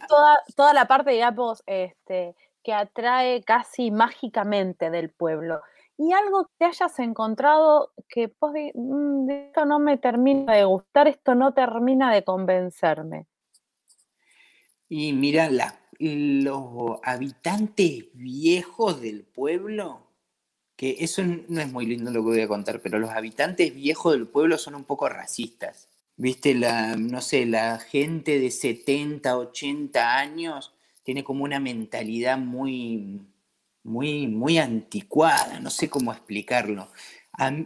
toda, 0.55 0.73
la 0.73 0.85
parte, 0.85 1.11
digamos, 1.11 1.63
este, 1.65 2.35
que 2.63 2.73
atrae 2.73 3.43
casi 3.43 3.91
mágicamente 3.91 4.89
del 4.89 5.09
pueblo. 5.09 5.61
Y 5.97 6.11
algo 6.13 6.49
que 6.59 6.65
hayas 6.65 6.99
encontrado 6.99 7.91
que 8.07 8.31
vos 8.39 8.51
mm, 8.73 9.29
esto 9.29 9.65
no 9.65 9.79
me 9.79 9.97
termina 9.97 10.53
de 10.53 10.65
gustar, 10.65 11.07
esto 11.07 11.33
no 11.33 11.53
termina 11.53 12.13
de 12.13 12.23
convencerme. 12.23 13.25
Y 14.89 15.13
mira, 15.13 15.49
los 15.99 16.99
habitantes 17.03 18.05
viejos 18.13 19.01
del 19.01 19.25
pueblo 19.25 20.06
que 20.77 20.97
eso 20.99 21.23
no 21.25 21.59
es 21.59 21.71
muy 21.71 21.87
lindo 21.87 22.11
lo 22.11 22.21
que 22.21 22.29
voy 22.29 22.41
a 22.41 22.47
contar, 22.47 22.81
pero 22.81 22.99
los 22.99 23.09
habitantes 23.09 23.73
viejos 23.73 24.13
del 24.13 24.27
pueblo 24.27 24.59
son 24.59 24.75
un 24.75 24.83
poco 24.83 25.09
racistas. 25.09 25.89
Viste, 26.15 26.53
la, 26.53 26.95
no 26.95 27.19
sé, 27.19 27.47
la 27.47 27.79
gente 27.79 28.39
de 28.39 28.51
70, 28.51 29.37
80 29.37 30.17
años 30.17 30.73
tiene 31.01 31.23
como 31.23 31.43
una 31.43 31.59
mentalidad 31.59 32.37
muy, 32.37 33.21
muy, 33.83 34.27
muy 34.27 34.59
anticuada, 34.59 35.59
no 35.59 35.71
sé 35.71 35.89
cómo 35.89 36.11
explicarlo. 36.11 36.91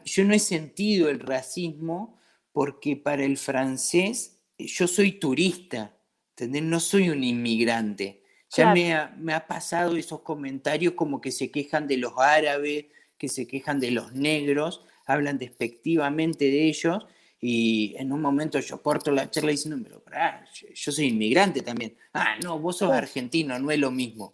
yo 0.06 0.24
no 0.24 0.34
he 0.34 0.40
sentido 0.40 1.10
el 1.10 1.20
racismo 1.20 2.18
porque 2.54 2.96
para 2.96 3.26
el 3.26 3.38
francés 3.38 4.40
yo 4.58 4.88
soy 4.88 5.14
turista, 5.14 5.98
¿entendés? 6.30 6.64
No 6.64 6.80
soy 6.80 7.10
un 7.10 7.24
inmigrante. 7.24 8.24
Ya 8.56 8.74
me, 8.74 8.94
ha, 8.94 9.16
me 9.18 9.34
ha 9.34 9.48
pasado 9.48 9.96
esos 9.96 10.22
comentarios 10.22 10.94
como 10.94 11.22
que 11.22 11.32
se 11.32 11.52
quejan 11.52 11.88
de 11.88 11.98
los 11.98 12.14
árabes, 12.18 12.86
que 13.22 13.30
se 13.30 13.46
quejan 13.46 13.80
de 13.80 13.92
los 13.92 14.14
negros, 14.14 14.84
hablan 15.06 15.38
despectivamente 15.38 16.46
de 16.46 16.66
ellos 16.66 17.06
y 17.40 17.94
en 18.00 18.12
un 18.12 18.20
momento 18.20 18.60
yo 18.60 18.82
corto 18.82 19.12
la 19.12 19.30
charla 19.30 19.52
diciendo, 19.52 20.02
pero 20.04 20.26
yo 20.74 20.92
soy 20.92 21.06
inmigrante 21.06 21.62
también. 21.62 21.96
Ah, 22.16 22.36
no, 22.44 22.58
vos 22.58 22.80
sos 22.80 22.92
argentino, 22.92 23.60
no 23.60 23.70
es 23.70 23.78
lo 23.78 23.92
mismo. 23.92 24.34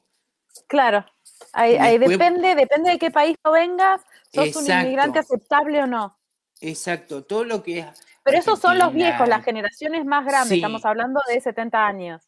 Claro, 0.67 1.06
ahí, 1.52 1.97
depende, 1.97 2.56
depende 2.56 2.91
de 2.91 2.97
qué 2.97 3.12
país 3.12 3.36
no 3.43 3.52
vengas, 3.52 4.00
sos 4.34 4.56
un 4.56 4.71
inmigrante 4.71 5.19
aceptable 5.19 5.84
o 5.84 5.88
no. 5.88 6.17
Exacto, 6.62 7.26
todo 7.26 7.43
lo 7.43 7.62
que 7.62 7.80
es... 7.80 7.88
Pero 8.23 8.38
esos 8.38 8.58
son 8.58 8.80
los 8.80 8.93
viejos, 8.93 9.28
las 9.28 9.43
generaciones 9.43 10.06
más 10.06 10.26
grandes, 10.26 10.54
estamos 10.54 10.86
hablando 10.86 11.19
de 11.28 11.41
70 11.41 11.86
años. 11.86 12.21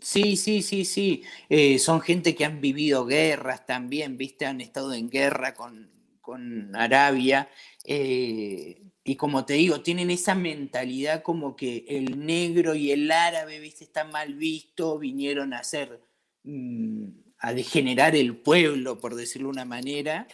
Sí, 0.00 0.36
sí, 0.36 0.62
sí, 0.62 0.86
sí. 0.86 1.24
Eh, 1.50 1.78
son 1.78 2.00
gente 2.00 2.34
que 2.34 2.46
han 2.46 2.62
vivido 2.62 3.04
guerras 3.04 3.66
también, 3.66 4.16
¿viste? 4.16 4.46
Han 4.46 4.62
estado 4.62 4.94
en 4.94 5.08
guerra 5.08 5.54
con, 5.54 5.95
con 6.26 6.74
Arabia, 6.74 7.48
eh, 7.84 8.82
y 9.04 9.14
como 9.14 9.44
te 9.44 9.54
digo, 9.54 9.80
tienen 9.80 10.10
esa 10.10 10.34
mentalidad 10.34 11.22
como 11.22 11.54
que 11.54 11.84
el 11.88 12.26
negro 12.26 12.74
y 12.74 12.90
el 12.90 13.08
árabe, 13.12 13.60
viste, 13.60 13.84
están 13.84 14.10
mal 14.10 14.34
visto, 14.34 14.98
vinieron 14.98 15.54
a 15.54 15.60
hacer, 15.60 16.00
mm, 16.42 17.06
a 17.38 17.52
degenerar 17.52 18.16
el 18.16 18.36
pueblo, 18.36 18.98
por 18.98 19.14
decirlo 19.14 19.46
de 19.46 19.52
una 19.52 19.64
manera, 19.64 20.26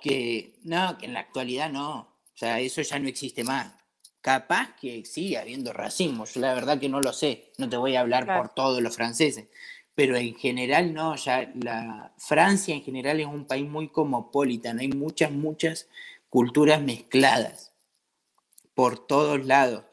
que 0.00 0.54
no, 0.62 0.96
que 0.96 1.06
en 1.06 1.14
la 1.14 1.20
actualidad 1.20 1.72
no, 1.72 1.98
o 1.98 2.36
sea, 2.36 2.60
eso 2.60 2.80
ya 2.80 3.00
no 3.00 3.08
existe 3.08 3.42
más. 3.42 3.74
Capaz 4.20 4.76
que 4.80 5.04
sigue 5.04 5.38
habiendo 5.38 5.72
racismo, 5.72 6.26
yo 6.26 6.40
la 6.40 6.54
verdad 6.54 6.78
que 6.78 6.88
no 6.88 7.00
lo 7.00 7.12
sé, 7.12 7.52
no 7.58 7.68
te 7.68 7.76
voy 7.76 7.96
a 7.96 8.00
hablar 8.02 8.24
por 8.26 8.54
todos 8.54 8.80
los 8.80 8.94
franceses, 8.94 9.48
pero 9.94 10.16
en 10.16 10.34
general 10.34 10.94
no, 10.94 11.16
ya 11.16 11.52
la 11.62 12.12
Francia 12.16 12.74
en 12.74 12.82
general 12.82 13.20
es 13.20 13.26
un 13.26 13.46
país 13.46 13.68
muy 13.68 13.88
cosmopolita, 13.88 14.70
hay 14.70 14.88
muchas, 14.88 15.30
muchas 15.30 15.88
culturas 16.28 16.80
mezcladas 16.82 17.72
por 18.74 19.06
todos 19.06 19.44
lados. 19.44 19.84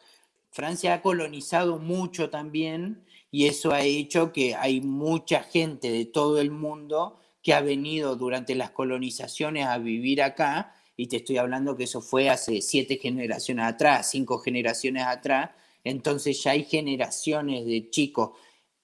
Francia 0.52 0.94
ha 0.94 1.02
colonizado 1.02 1.78
mucho 1.78 2.30
también 2.30 3.04
y 3.32 3.48
eso 3.48 3.72
ha 3.72 3.82
hecho 3.82 4.32
que 4.32 4.56
hay 4.56 4.82
mucha 4.82 5.44
gente 5.44 5.92
de 5.92 6.06
todo 6.06 6.40
el 6.40 6.52
mundo 6.52 7.20
que 7.44 7.54
ha 7.54 7.62
venido 7.62 8.16
durante 8.16 8.56
las 8.56 8.72
colonizaciones 8.72 9.66
a 9.66 9.78
vivir 9.78 10.22
acá 10.22 10.74
y 10.96 11.08
te 11.08 11.18
estoy 11.18 11.38
hablando 11.38 11.78
que 11.78 11.84
eso 11.84 12.02
fue 12.02 12.30
hace 12.30 12.62
siete 12.62 12.98
generaciones 12.98 13.66
atrás, 13.66 14.10
cinco 14.10 14.40
generaciones 14.40 15.04
atrás, 15.04 15.52
entonces 15.84 16.42
ya 16.42 16.52
hay 16.52 16.64
generaciones 16.64 17.66
de 17.66 17.90
chicos 17.90 18.32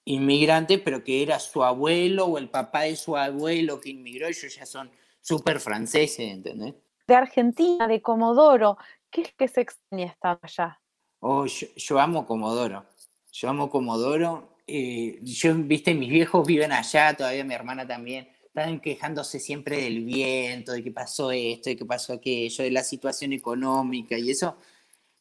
inmigrantes, 0.04 0.80
pero 0.80 1.02
que 1.02 1.22
era 1.22 1.38
su 1.38 1.64
abuelo 1.64 2.26
o 2.26 2.38
el 2.38 2.48
papá 2.48 2.82
de 2.82 2.96
su 2.96 3.16
abuelo 3.16 3.80
que 3.80 3.90
inmigró, 3.90 4.26
ellos 4.26 4.54
ya 4.54 4.66
son 4.66 4.90
súper 5.20 5.60
franceses, 5.60 6.30
¿entendés? 6.30 6.74
De 7.06 7.14
Argentina, 7.14 7.88
de 7.88 8.02
Comodoro, 8.02 8.76
¿qué 9.10 9.22
es 9.22 9.32
que 9.32 9.48
se 9.48 9.62
extraña 9.62 10.06
estar 10.06 10.38
allá? 10.42 10.80
Oh, 11.20 11.46
yo, 11.46 11.98
amo 11.98 12.26
Comodoro, 12.26 12.84
yo 13.32 13.48
amo 13.48 13.70
Comodoro, 13.70 14.56
eh, 14.66 15.18
yo, 15.22 15.54
viste, 15.54 15.94
mis 15.94 16.10
viejos 16.10 16.46
viven 16.46 16.72
allá, 16.72 17.14
todavía 17.16 17.44
mi 17.44 17.54
hermana 17.54 17.86
también, 17.86 18.28
están 18.46 18.80
quejándose 18.80 19.40
siempre 19.40 19.82
del 19.82 20.04
viento, 20.04 20.72
de 20.72 20.84
que 20.84 20.90
pasó 20.90 21.32
esto, 21.32 21.70
de 21.70 21.76
que 21.76 21.84
pasó 21.84 22.12
aquello, 22.12 22.62
de 22.62 22.70
la 22.70 22.84
situación 22.84 23.32
económica 23.32 24.18
y 24.18 24.30
eso, 24.30 24.56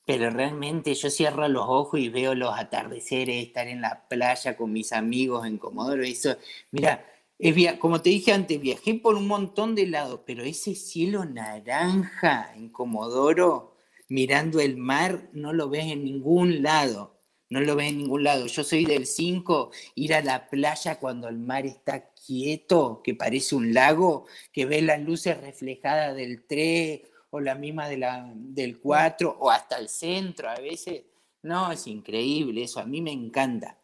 pero 0.06 0.30
realmente 0.30 0.94
yo 0.94 1.10
cierro 1.10 1.48
los 1.48 1.66
ojos 1.68 2.00
y 2.00 2.10
veo 2.10 2.36
los 2.36 2.58
atardeceres, 2.58 3.46
estar 3.46 3.68
en 3.68 3.82
la 3.82 4.08
playa 4.08 4.58
con 4.58 4.74
mis 4.74 4.92
amigos 4.92 5.46
en 5.48 5.58
Comodoro, 5.58 6.04
eso, 6.04 6.36
mira, 6.72 7.06
es, 7.40 7.74
como 7.78 8.02
te 8.02 8.10
dije 8.10 8.32
antes, 8.32 8.60
viajé 8.60 8.96
por 8.96 9.16
un 9.16 9.28
montón 9.28 9.76
de 9.76 9.88
lados, 9.88 10.22
pero 10.26 10.44
ese 10.44 10.76
cielo 10.76 11.26
naranja 11.26 12.54
en 12.56 12.70
Comodoro, 12.70 13.76
mirando 14.10 14.60
el 14.60 14.78
mar, 14.78 15.30
no 15.34 15.54
lo 15.54 15.70
ves 15.70 15.86
en 15.86 16.04
ningún 16.04 16.64
lado, 16.64 17.20
no 17.50 17.60
lo 17.62 17.76
ves 17.76 17.90
en 17.90 18.00
ningún 18.00 18.24
lado. 18.24 18.48
Yo 18.48 18.64
soy 18.64 18.86
del 18.86 19.06
5, 19.06 19.72
ir 19.96 20.14
a 20.14 20.22
la 20.22 20.50
playa 20.50 21.00
cuando 21.00 21.28
el 21.28 21.38
mar 21.38 21.66
está 21.66 22.12
quieto, 22.14 23.02
que 23.04 23.16
parece 23.16 23.56
un 23.56 23.74
lago, 23.74 24.26
que 24.52 24.66
ves 24.66 24.84
las 24.84 25.02
luces 25.02 25.40
reflejadas 25.40 26.16
del 26.16 26.46
3 26.46 27.02
o 27.36 27.40
la 27.40 27.56
misma 27.56 27.90
de 27.90 27.98
la, 27.98 28.32
del 28.36 28.78
4 28.78 29.38
o 29.40 29.50
hasta 29.50 29.80
el 29.80 29.90
centro 29.90 30.48
a 30.48 30.56
veces. 30.56 31.04
No, 31.42 31.72
es 31.72 31.88
increíble 31.88 32.62
eso, 32.62 32.80
a 32.80 32.86
mí 32.86 33.02
me 33.02 33.12
encanta. 33.12 33.80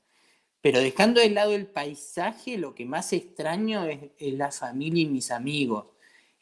Pero 0.62 0.80
dejando 0.80 1.20
de 1.20 1.32
lado 1.32 1.54
el 1.54 1.66
paisaje, 1.66 2.60
lo 2.60 2.76
que 2.76 2.86
más 2.86 3.12
extraño 3.12 3.86
es, 3.86 4.12
la 4.20 4.52
familia 4.52 5.02
y 5.02 5.08
mis 5.08 5.32
amigos. 5.32 5.88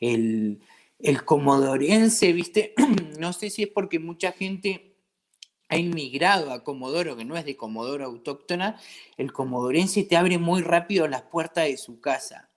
El, 0.01 0.59
el 0.99 1.23
comodorense, 1.23 2.33
¿viste? 2.33 2.73
no 3.19 3.31
sé 3.31 3.51
si 3.51 3.63
es 3.63 3.69
porque 3.69 3.99
mucha 3.99 4.33
gente 4.33 4.97
ha 5.69 5.77
inmigrado 5.77 6.51
a 6.51 6.65
Comodoro, 6.65 7.15
que 7.15 7.23
no 7.23 7.37
es 7.37 7.45
de 7.45 7.55
Comodoro 7.55 8.03
autóctona, 8.03 8.81
el 9.15 9.31
comodorense 9.31 10.03
te 10.03 10.17
abre 10.17 10.37
muy 10.37 10.61
rápido 10.61 11.07
las 11.07 11.21
puertas 11.21 11.67
de 11.67 11.77
su 11.77 12.01
casa. 12.01 12.49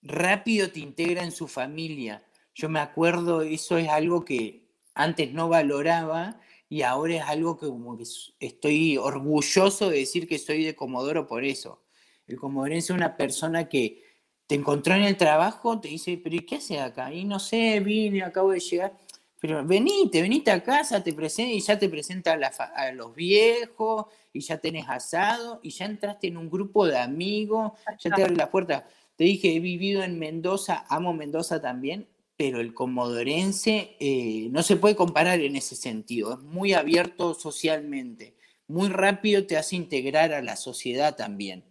Rápido 0.00 0.70
te 0.70 0.80
integra 0.80 1.22
en 1.22 1.32
su 1.32 1.48
familia. 1.48 2.24
Yo 2.54 2.68
me 2.68 2.80
acuerdo, 2.80 3.42
eso 3.42 3.78
es 3.78 3.88
algo 3.88 4.24
que 4.24 4.68
antes 4.94 5.32
no 5.32 5.48
valoraba 5.48 6.38
y 6.68 6.82
ahora 6.82 7.16
es 7.16 7.22
algo 7.22 7.58
que 7.58 7.66
como 7.66 7.96
que 7.96 8.04
estoy 8.40 8.96
orgulloso 8.96 9.90
de 9.90 9.98
decir 9.98 10.26
que 10.26 10.38
soy 10.38 10.64
de 10.64 10.74
Comodoro 10.74 11.26
por 11.26 11.44
eso. 11.44 11.82
El 12.26 12.36
comodorense 12.36 12.92
es 12.92 12.96
una 12.96 13.16
persona 13.16 13.68
que 13.68 14.02
te 14.46 14.54
encontró 14.54 14.94
en 14.94 15.02
el 15.02 15.16
trabajo, 15.16 15.80
te 15.80 15.88
dice, 15.88 16.20
pero 16.22 16.36
¿y 16.36 16.40
qué 16.40 16.56
hace 16.56 16.80
acá? 16.80 17.12
Y 17.12 17.24
no 17.24 17.38
sé, 17.38 17.80
vine, 17.80 18.22
acabo 18.22 18.52
de 18.52 18.60
llegar. 18.60 18.96
Pero 19.40 19.64
venite, 19.66 20.22
venite 20.22 20.50
a 20.50 20.62
casa, 20.62 21.02
te 21.02 21.12
presenta 21.12 21.52
y 21.52 21.60
ya 21.60 21.78
te 21.78 21.88
presenta 21.88 22.32
a, 22.34 22.64
a, 22.64 22.92
los 22.92 23.14
viejos 23.14 24.06
y 24.32 24.40
ya 24.40 24.58
tenés 24.58 24.88
asado 24.88 25.58
y 25.62 25.70
ya 25.70 25.86
entraste 25.86 26.28
en 26.28 26.36
un 26.36 26.48
grupo 26.48 26.86
de 26.86 26.96
amigos, 26.96 27.72
ya 27.98 28.14
te 28.14 28.22
abre 28.22 28.36
la 28.36 28.50
puerta. 28.50 28.86
Te 29.16 29.24
dije, 29.24 29.54
he 29.54 29.60
vivido 29.60 30.04
en 30.04 30.18
Mendoza, 30.18 30.86
amo 30.88 31.12
Mendoza 31.12 31.60
también, 31.60 32.06
pero 32.42 32.58
el 32.58 32.74
comodorense 32.74 33.94
eh, 34.00 34.48
no 34.50 34.64
se 34.64 34.74
puede 34.74 34.96
comparar 34.96 35.38
en 35.38 35.54
ese 35.54 35.76
sentido, 35.76 36.32
es 36.32 36.40
muy 36.40 36.72
abierto 36.72 37.34
socialmente, 37.34 38.34
muy 38.66 38.88
rápido 38.88 39.46
te 39.46 39.56
hace 39.56 39.76
integrar 39.76 40.32
a 40.32 40.42
la 40.42 40.56
sociedad 40.56 41.14
también. 41.14 41.62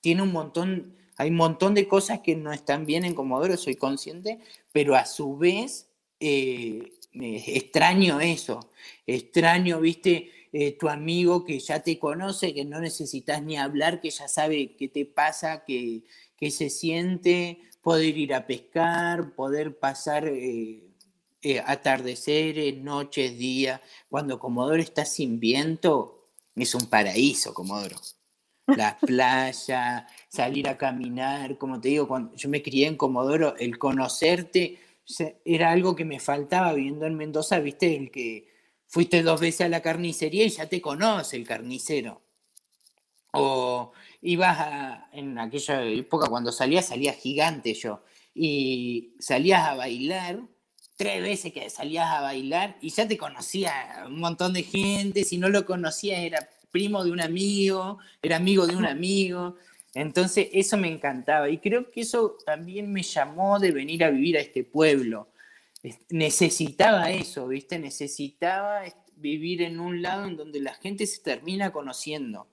Tiene 0.00 0.22
un 0.22 0.30
montón, 0.30 0.94
hay 1.16 1.30
un 1.30 1.36
montón 1.36 1.74
de 1.74 1.88
cosas 1.88 2.20
que 2.20 2.36
no 2.36 2.52
están 2.52 2.86
bien 2.86 3.04
en 3.04 3.14
Comodoro, 3.14 3.56
soy 3.56 3.74
consciente, 3.74 4.38
pero 4.70 4.94
a 4.94 5.04
su 5.04 5.36
vez 5.36 5.90
eh, 6.20 6.92
extraño 7.12 8.20
eso, 8.20 8.70
extraño, 9.08 9.80
viste, 9.80 10.30
eh, 10.52 10.78
tu 10.78 10.88
amigo 10.88 11.44
que 11.44 11.58
ya 11.58 11.82
te 11.82 11.98
conoce, 11.98 12.54
que 12.54 12.64
no 12.64 12.78
necesitas 12.78 13.42
ni 13.42 13.56
hablar, 13.56 14.00
que 14.00 14.10
ya 14.10 14.28
sabe 14.28 14.76
qué 14.76 14.86
te 14.86 15.06
pasa, 15.06 15.64
qué, 15.66 16.04
qué 16.36 16.52
se 16.52 16.70
siente, 16.70 17.62
poder 17.82 18.16
ir 18.16 18.34
a 18.34 18.46
pescar, 18.46 19.34
poder 19.34 19.78
pasar 19.78 20.26
eh, 20.28 20.90
eh, 21.42 21.62
atardeceres, 21.64 22.76
noches, 22.76 23.36
días. 23.38 23.80
Cuando 24.08 24.38
Comodoro 24.38 24.82
está 24.82 25.04
sin 25.04 25.40
viento, 25.40 26.28
es 26.54 26.74
un 26.74 26.86
paraíso, 26.86 27.54
Comodoro. 27.54 27.96
La 28.66 28.98
playa, 29.00 30.06
salir 30.28 30.68
a 30.68 30.76
caminar, 30.76 31.58
como 31.58 31.80
te 31.80 31.88
digo, 31.88 32.06
cuando 32.08 32.34
yo 32.36 32.48
me 32.48 32.62
crié 32.62 32.86
en 32.86 32.96
Comodoro, 32.96 33.56
el 33.56 33.78
conocerte 33.78 34.78
era 35.44 35.70
algo 35.70 35.96
que 35.96 36.04
me 36.04 36.20
faltaba 36.20 36.72
viviendo 36.72 37.06
en 37.06 37.16
Mendoza, 37.16 37.58
viste, 37.58 37.96
el 37.96 38.10
que 38.10 38.48
fuiste 38.86 39.22
dos 39.22 39.40
veces 39.40 39.62
a 39.62 39.68
la 39.68 39.82
carnicería 39.82 40.44
y 40.44 40.50
ya 40.50 40.68
te 40.68 40.80
conoce 40.80 41.36
el 41.36 41.46
carnicero. 41.46 42.22
O 43.32 43.92
ibas 44.22 44.58
a, 44.58 45.08
en 45.12 45.38
aquella 45.38 45.84
época 45.84 46.28
cuando 46.28 46.52
salías, 46.52 46.86
salías 46.86 47.16
gigante 47.16 47.74
yo, 47.74 48.02
y 48.34 49.14
salías 49.18 49.68
a 49.68 49.74
bailar, 49.74 50.40
tres 50.96 51.22
veces 51.22 51.52
que 51.52 51.70
salías 51.70 52.10
a 52.10 52.20
bailar 52.20 52.76
y 52.82 52.90
ya 52.90 53.08
te 53.08 53.16
conocía 53.16 54.04
un 54.06 54.20
montón 54.20 54.52
de 54.52 54.62
gente, 54.62 55.24
si 55.24 55.38
no 55.38 55.48
lo 55.48 55.64
conocías 55.64 56.20
era 56.20 56.48
primo 56.70 57.02
de 57.04 57.10
un 57.10 57.20
amigo, 57.20 57.98
era 58.22 58.36
amigo 58.36 58.66
de 58.66 58.76
un 58.76 58.84
amigo, 58.84 59.56
entonces 59.94 60.48
eso 60.52 60.76
me 60.76 60.88
encantaba 60.88 61.48
y 61.48 61.58
creo 61.58 61.90
que 61.90 62.02
eso 62.02 62.36
también 62.44 62.92
me 62.92 63.02
llamó 63.02 63.58
de 63.58 63.72
venir 63.72 64.04
a 64.04 64.10
vivir 64.10 64.36
a 64.36 64.40
este 64.40 64.62
pueblo. 64.62 65.28
Necesitaba 66.10 67.10
eso, 67.10 67.48
¿viste? 67.48 67.78
Necesitaba 67.78 68.82
vivir 69.16 69.62
en 69.62 69.80
un 69.80 70.02
lado 70.02 70.26
en 70.26 70.36
donde 70.36 70.60
la 70.60 70.74
gente 70.74 71.06
se 71.06 71.22
termina 71.22 71.72
conociendo 71.72 72.46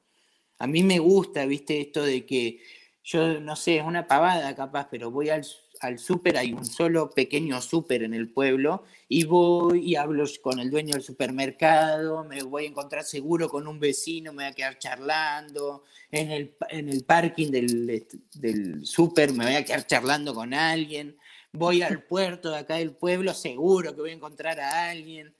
a 0.59 0.67
mí 0.67 0.83
me 0.83 0.99
gusta, 0.99 1.45
viste, 1.45 1.81
esto 1.81 2.03
de 2.03 2.25
que 2.25 2.59
yo, 3.03 3.39
no 3.39 3.55
sé, 3.55 3.77
es 3.77 3.85
una 3.85 4.07
pavada 4.07 4.53
capaz, 4.55 4.89
pero 4.91 5.11
voy 5.11 5.29
al, 5.29 5.45
al 5.79 5.97
súper, 5.97 6.37
hay 6.37 6.51
un 6.51 6.65
solo 6.65 7.09
pequeño 7.09 7.61
súper 7.61 8.03
en 8.03 8.13
el 8.13 8.29
pueblo, 8.33 8.83
y 9.07 9.23
voy 9.23 9.91
y 9.91 9.95
hablo 9.95 10.25
con 10.41 10.59
el 10.59 10.69
dueño 10.69 10.93
del 10.93 11.03
supermercado, 11.03 12.25
me 12.25 12.43
voy 12.43 12.65
a 12.65 12.67
encontrar 12.67 13.03
seguro 13.05 13.47
con 13.47 13.67
un 13.67 13.79
vecino, 13.79 14.33
me 14.33 14.43
voy 14.43 14.51
a 14.51 14.55
quedar 14.55 14.77
charlando, 14.77 15.83
en 16.11 16.31
el, 16.31 16.57
en 16.69 16.89
el 16.89 17.05
parking 17.05 17.49
del, 17.49 18.05
del 18.33 18.85
súper 18.85 19.31
me 19.31 19.45
voy 19.45 19.55
a 19.55 19.63
quedar 19.63 19.87
charlando 19.87 20.33
con 20.33 20.53
alguien, 20.53 21.17
voy 21.53 21.81
al 21.81 22.03
puerto 22.03 22.51
de 22.51 22.57
acá 22.57 22.75
del 22.75 22.91
pueblo, 22.91 23.33
seguro 23.33 23.95
que 23.95 24.01
voy 24.01 24.11
a 24.11 24.15
encontrar 24.15 24.59
a 24.59 24.89
alguien. 24.89 25.33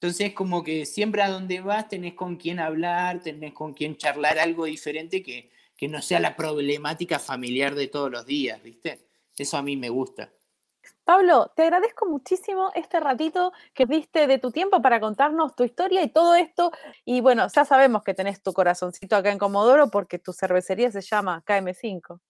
Entonces, 0.00 0.34
como 0.34 0.62
que 0.62 0.84
siempre 0.84 1.22
a 1.22 1.30
donde 1.30 1.60
vas 1.60 1.88
tenés 1.88 2.14
con 2.14 2.36
quién 2.36 2.60
hablar, 2.60 3.20
tenés 3.20 3.54
con 3.54 3.72
quién 3.72 3.96
charlar 3.96 4.38
algo 4.38 4.66
diferente 4.66 5.22
que, 5.22 5.50
que 5.76 5.88
no 5.88 6.02
sea 6.02 6.20
la 6.20 6.36
problemática 6.36 7.18
familiar 7.18 7.74
de 7.74 7.88
todos 7.88 8.10
los 8.10 8.26
días, 8.26 8.62
¿viste? 8.62 9.08
Eso 9.36 9.56
a 9.56 9.62
mí 9.62 9.76
me 9.76 9.88
gusta. 9.88 10.30
Pablo, 11.04 11.52
te 11.54 11.62
agradezco 11.62 12.06
muchísimo 12.06 12.72
este 12.74 13.00
ratito 13.00 13.52
que 13.74 13.86
diste 13.86 14.26
de 14.26 14.38
tu 14.38 14.50
tiempo 14.50 14.82
para 14.82 15.00
contarnos 15.00 15.54
tu 15.54 15.64
historia 15.64 16.02
y 16.02 16.08
todo 16.08 16.34
esto. 16.34 16.72
Y 17.04 17.20
bueno, 17.20 17.46
ya 17.54 17.64
sabemos 17.64 18.02
que 18.02 18.12
tenés 18.12 18.42
tu 18.42 18.52
corazoncito 18.52 19.16
acá 19.16 19.30
en 19.30 19.38
Comodoro 19.38 19.88
porque 19.88 20.18
tu 20.18 20.32
cervecería 20.32 20.90
se 20.90 21.00
llama 21.00 21.42
KM5. 21.46 22.20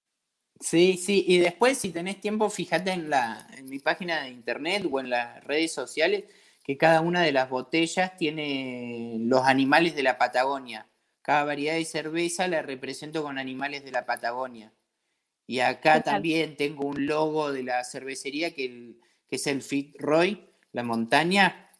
Sí, 0.61 0.97
sí, 0.97 1.25
y 1.27 1.39
después 1.39 1.79
si 1.79 1.91
tenés 1.91 2.21
tiempo, 2.21 2.49
fíjate 2.49 2.91
en, 2.91 3.11
la, 3.11 3.47
en 3.57 3.67
mi 3.67 3.79
página 3.79 4.23
de 4.23 4.31
internet 4.31 4.87
o 4.91 5.01
en 5.01 5.11
las 5.11 5.45
redes 5.45 5.73
sociales 5.73 6.25
que 6.67 6.77
cada 6.77 7.01
una 7.01 7.23
de 7.23 7.31
las 7.31 7.49
botellas 7.49 8.17
tiene 8.17 9.19
los 9.21 9.47
animales 9.47 9.95
de 9.95 10.03
la 10.03 10.19
Patagonia. 10.19 10.89
Cada 11.23 11.45
variedad 11.45 11.75
de 11.75 11.85
cerveza 11.85 12.49
la 12.49 12.61
represento 12.61 13.23
con 13.23 13.39
animales 13.39 13.85
de 13.85 13.93
la 13.93 14.05
Patagonia. 14.05 14.73
Y 15.47 15.61
acá 15.61 16.03
también 16.03 16.57
tengo 16.57 16.85
un 16.89 17.07
logo 17.07 17.53
de 17.53 17.63
la 17.63 17.85
cervecería 17.85 18.53
que, 18.53 18.97
que 19.29 19.37
es 19.37 19.47
el 19.47 19.63
Fitzroy, 19.63 20.45
la 20.73 20.83
montaña, 20.83 21.71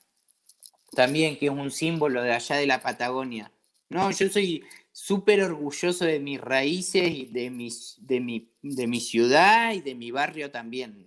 también 0.93 1.37
que 1.37 1.47
es 1.47 1.53
un 1.53 1.73
símbolo 1.73 2.23
de 2.23 2.33
allá 2.33 2.55
de 2.55 2.69
la 2.69 2.81
Patagonia. 2.81 3.51
No, 3.89 4.09
yo 4.13 4.29
soy 4.29 4.63
súper 4.97 5.43
orgulloso 5.43 6.07
de 6.07 6.19
mis 6.21 6.41
raíces 6.41 7.11
y 7.11 7.27
de, 7.27 7.51
mis, 7.51 7.99
de, 8.01 8.19
mi, 8.19 8.49
de 8.63 8.87
mi 8.87 8.99
ciudad 8.99 9.75
y 9.75 9.83
de 9.83 9.95
mi 9.95 10.11
barrio 10.11 10.51
también. 10.51 11.07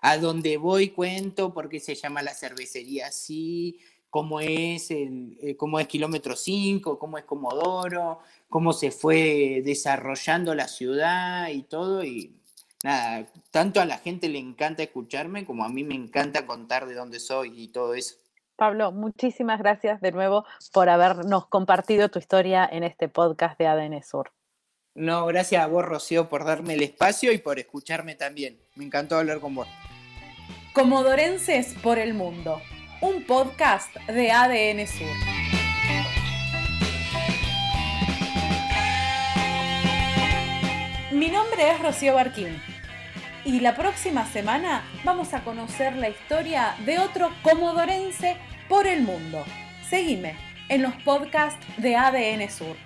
A 0.00 0.16
donde 0.16 0.56
voy 0.56 0.88
cuento 0.88 1.52
por 1.52 1.68
qué 1.68 1.78
se 1.78 1.94
llama 1.94 2.22
la 2.22 2.32
cervecería 2.32 3.08
así, 3.08 3.80
cómo 4.08 4.40
es, 4.40 4.90
el, 4.90 5.36
eh, 5.42 5.56
cómo 5.56 5.78
es 5.78 5.86
kilómetro 5.88 6.36
5, 6.36 6.98
cómo 6.98 7.18
es 7.18 7.24
Comodoro, 7.24 8.20
cómo 8.48 8.72
se 8.72 8.90
fue 8.90 9.60
desarrollando 9.62 10.54
la 10.54 10.66
ciudad 10.66 11.50
y 11.50 11.64
todo. 11.64 12.02
Y 12.04 12.34
nada, 12.82 13.30
tanto 13.50 13.82
a 13.82 13.84
la 13.84 13.98
gente 13.98 14.30
le 14.30 14.38
encanta 14.38 14.82
escucharme 14.82 15.44
como 15.44 15.66
a 15.66 15.68
mí 15.68 15.84
me 15.84 15.94
encanta 15.94 16.46
contar 16.46 16.86
de 16.86 16.94
dónde 16.94 17.20
soy 17.20 17.62
y 17.62 17.68
todo 17.68 17.92
eso. 17.92 18.14
Pablo, 18.58 18.90
muchísimas 18.90 19.60
gracias 19.60 20.00
de 20.00 20.10
nuevo 20.10 20.44
por 20.72 20.88
habernos 20.88 21.46
compartido 21.46 22.08
tu 22.08 22.18
historia 22.18 22.68
en 22.70 22.82
este 22.82 23.08
podcast 23.08 23.56
de 23.56 23.68
ADN 23.68 24.02
Sur. 24.02 24.32
No, 24.96 25.26
gracias 25.26 25.62
a 25.62 25.68
vos, 25.68 25.84
Rocío, 25.84 26.28
por 26.28 26.44
darme 26.44 26.74
el 26.74 26.82
espacio 26.82 27.30
y 27.30 27.38
por 27.38 27.60
escucharme 27.60 28.16
también. 28.16 28.60
Me 28.74 28.84
encantó 28.84 29.16
hablar 29.16 29.38
con 29.38 29.54
vos. 29.54 29.68
Comodorenses 30.72 31.72
por 31.84 32.00
el 32.00 32.14
Mundo, 32.14 32.60
un 33.00 33.24
podcast 33.24 33.94
de 34.08 34.32
ADN 34.32 34.88
Sur. 34.88 35.06
Mi 41.12 41.28
nombre 41.28 41.70
es 41.70 41.80
Rocío 41.80 42.14
Barquín 42.14 42.60
y 43.48 43.60
la 43.60 43.74
próxima 43.74 44.26
semana 44.26 44.82
vamos 45.04 45.32
a 45.32 45.42
conocer 45.42 45.96
la 45.96 46.10
historia 46.10 46.74
de 46.84 46.98
otro 46.98 47.30
comodorense 47.40 48.36
por 48.68 48.86
el 48.86 49.00
mundo. 49.00 49.42
Seguime 49.88 50.36
en 50.68 50.82
los 50.82 50.94
podcasts 50.96 51.66
de 51.78 51.96
ADN 51.96 52.50
Sur. 52.50 52.76